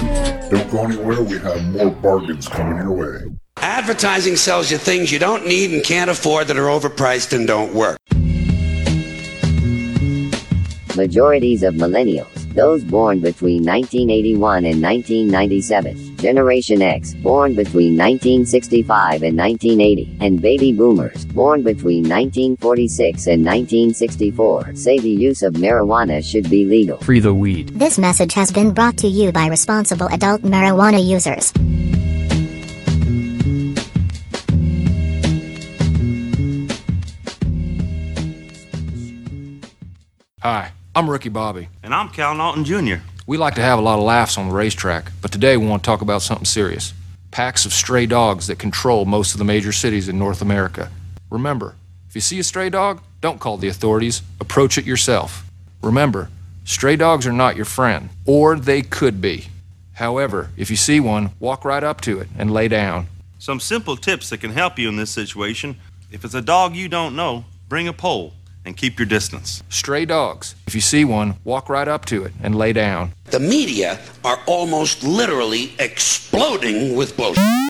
Don't 0.48 0.70
go 0.70 0.84
anywhere, 0.84 1.20
we 1.20 1.38
have 1.40 1.62
more 1.72 1.90
bargains 1.90 2.48
coming 2.48 2.78
your 2.78 2.92
way. 2.92 3.30
Advertising 3.58 4.36
sells 4.36 4.70
you 4.70 4.78
things 4.78 5.12
you 5.12 5.18
don't 5.18 5.46
need 5.46 5.74
and 5.74 5.84
can't 5.84 6.08
afford 6.08 6.46
that 6.46 6.56
are 6.56 6.68
overpriced 6.68 7.36
and 7.36 7.46
don't 7.46 7.74
work. 7.74 7.98
Majorities 10.96 11.62
of 11.62 11.74
millennials, 11.74 12.52
those 12.54 12.82
born 12.82 13.20
between 13.20 13.64
1981 13.64 14.64
and 14.64 14.82
1997, 14.82 16.16
Generation 16.16 16.82
X, 16.82 17.14
born 17.14 17.54
between 17.54 17.96
1965 17.96 19.22
and 19.22 19.38
1980, 19.38 20.18
and 20.20 20.42
baby 20.42 20.72
boomers, 20.72 21.24
born 21.26 21.62
between 21.62 22.02
1946 22.02 23.28
and 23.28 23.44
1964, 23.44 24.74
say 24.74 24.98
the 24.98 25.08
use 25.08 25.42
of 25.42 25.54
marijuana 25.54 26.22
should 26.24 26.50
be 26.50 26.64
legal. 26.64 26.98
Free 26.98 27.20
the 27.20 27.32
weed. 27.32 27.68
This 27.68 27.96
message 27.96 28.34
has 28.34 28.50
been 28.50 28.74
brought 28.74 28.96
to 28.98 29.06
you 29.06 29.30
by 29.30 29.46
responsible 29.46 30.08
adult 30.08 30.42
marijuana 30.42 31.02
users. 31.02 31.52
Hi, 40.42 40.72
I'm 40.92 41.08
Ricky 41.08 41.28
Bobby. 41.28 41.68
And 41.84 41.94
I'm 41.94 42.08
Cal 42.08 42.34
Naughton 42.34 42.64
Jr. 42.64 42.96
We 43.24 43.36
like 43.36 43.54
to 43.54 43.60
have 43.60 43.78
a 43.78 43.82
lot 43.82 44.00
of 44.00 44.04
laughs 44.04 44.36
on 44.36 44.48
the 44.48 44.54
racetrack, 44.54 45.12
but 45.22 45.30
today 45.30 45.56
we 45.56 45.64
want 45.64 45.84
to 45.84 45.86
talk 45.86 46.02
about 46.02 46.20
something 46.20 46.44
serious 46.44 46.92
packs 47.30 47.64
of 47.64 47.72
stray 47.72 48.06
dogs 48.06 48.48
that 48.48 48.58
control 48.58 49.04
most 49.04 49.32
of 49.32 49.38
the 49.38 49.44
major 49.44 49.70
cities 49.70 50.08
in 50.08 50.18
North 50.18 50.42
America. 50.42 50.90
Remember, 51.30 51.76
if 52.08 52.16
you 52.16 52.20
see 52.20 52.40
a 52.40 52.42
stray 52.42 52.70
dog, 52.70 53.00
don't 53.20 53.38
call 53.38 53.56
the 53.56 53.68
authorities, 53.68 54.22
approach 54.40 54.76
it 54.78 54.84
yourself. 54.84 55.48
Remember, 55.80 56.28
stray 56.64 56.96
dogs 56.96 57.24
are 57.24 57.32
not 57.32 57.54
your 57.54 57.66
friend, 57.66 58.08
or 58.26 58.56
they 58.56 58.82
could 58.82 59.20
be. 59.20 59.46
However, 59.92 60.50
if 60.56 60.70
you 60.70 60.76
see 60.76 60.98
one, 60.98 61.30
walk 61.38 61.64
right 61.64 61.84
up 61.84 62.00
to 62.00 62.18
it 62.18 62.26
and 62.36 62.50
lay 62.50 62.66
down. 62.66 63.06
Some 63.38 63.60
simple 63.60 63.96
tips 63.96 64.28
that 64.30 64.38
can 64.38 64.50
help 64.50 64.76
you 64.76 64.88
in 64.88 64.96
this 64.96 65.10
situation. 65.10 65.76
If 66.10 66.24
it's 66.24 66.34
a 66.34 66.42
dog 66.42 66.74
you 66.74 66.88
don't 66.88 67.14
know, 67.14 67.44
bring 67.68 67.86
a 67.86 67.92
pole 67.92 68.32
and 68.64 68.76
keep 68.76 68.98
your 68.98 69.06
distance. 69.06 69.62
Stray 69.68 70.04
dogs. 70.04 70.54
If 70.66 70.74
you 70.74 70.80
see 70.80 71.04
one, 71.04 71.36
walk 71.44 71.68
right 71.68 71.88
up 71.88 72.04
to 72.06 72.24
it 72.24 72.32
and 72.42 72.54
lay 72.54 72.72
down. 72.72 73.12
The 73.26 73.40
media 73.40 73.98
are 74.24 74.38
almost 74.46 75.02
literally 75.02 75.72
exploding 75.78 76.96
with 76.96 77.16
bullshit. 77.16 77.50